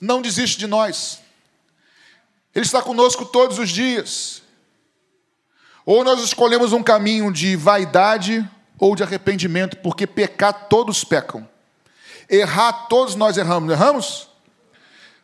não 0.00 0.22
desiste 0.22 0.56
de 0.56 0.66
nós. 0.66 1.20
Ele 2.54 2.64
está 2.64 2.80
conosco 2.80 3.26
todos 3.26 3.58
os 3.58 3.68
dias. 3.68 4.40
Ou 5.84 6.02
nós 6.02 6.18
escolhemos 6.20 6.72
um 6.72 6.82
caminho 6.82 7.30
de 7.30 7.56
vaidade 7.56 8.48
ou 8.78 8.94
de 8.94 9.02
arrependimento, 9.02 9.76
porque 9.78 10.06
pecar 10.06 10.68
todos 10.68 11.04
pecam. 11.04 11.48
Errar 12.28 12.86
todos 12.88 13.14
nós 13.14 13.36
erramos, 13.36 13.72
erramos? 13.72 14.28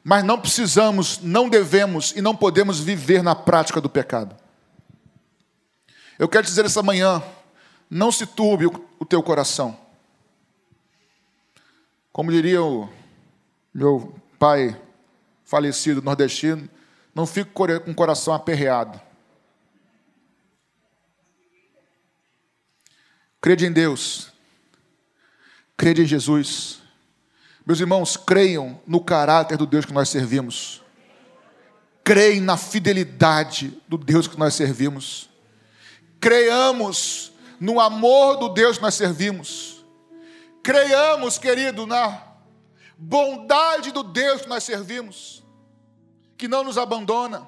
Mas 0.02 0.24
não 0.24 0.38
precisamos, 0.38 1.18
não 1.20 1.48
devemos 1.48 2.12
e 2.16 2.20
não 2.20 2.34
podemos 2.34 2.80
viver 2.80 3.22
na 3.22 3.34
prática 3.34 3.80
do 3.80 3.88
pecado. 3.88 4.36
Eu 6.18 6.28
quero 6.28 6.44
dizer 6.44 6.64
essa 6.64 6.82
manhã, 6.82 7.22
não 7.88 8.10
se 8.10 8.26
turbe 8.26 8.66
o 8.66 9.04
teu 9.04 9.22
coração. 9.22 9.76
Como 12.12 12.30
diria 12.30 12.62
o 12.62 12.88
meu 13.72 14.14
pai 14.38 14.80
falecido 15.44 16.00
nordestino, 16.00 16.68
não 17.14 17.26
fique 17.26 17.50
com 17.50 17.64
o 17.64 17.94
coração 17.94 18.34
aperreado. 18.34 19.00
Crede 23.44 23.66
em 23.66 23.72
Deus. 23.72 24.32
Crede 25.76 26.00
em 26.00 26.06
Jesus. 26.06 26.78
Meus 27.66 27.78
irmãos, 27.78 28.16
creiam 28.16 28.80
no 28.86 29.04
caráter 29.04 29.58
do 29.58 29.66
Deus 29.66 29.84
que 29.84 29.92
nós 29.92 30.08
servimos. 30.08 30.82
Creem 32.02 32.40
na 32.40 32.56
fidelidade 32.56 33.78
do 33.86 33.98
Deus 33.98 34.26
que 34.26 34.38
nós 34.38 34.54
servimos. 34.54 35.28
Creiamos 36.18 37.32
no 37.60 37.78
amor 37.80 38.38
do 38.38 38.48
Deus 38.48 38.78
que 38.78 38.82
nós 38.82 38.94
servimos. 38.94 39.84
Creiamos, 40.62 41.36
querido, 41.36 41.86
na 41.86 42.22
bondade 42.96 43.92
do 43.92 44.02
Deus 44.02 44.40
que 44.40 44.48
nós 44.48 44.64
servimos, 44.64 45.44
que 46.38 46.48
não 46.48 46.64
nos 46.64 46.78
abandona 46.78 47.46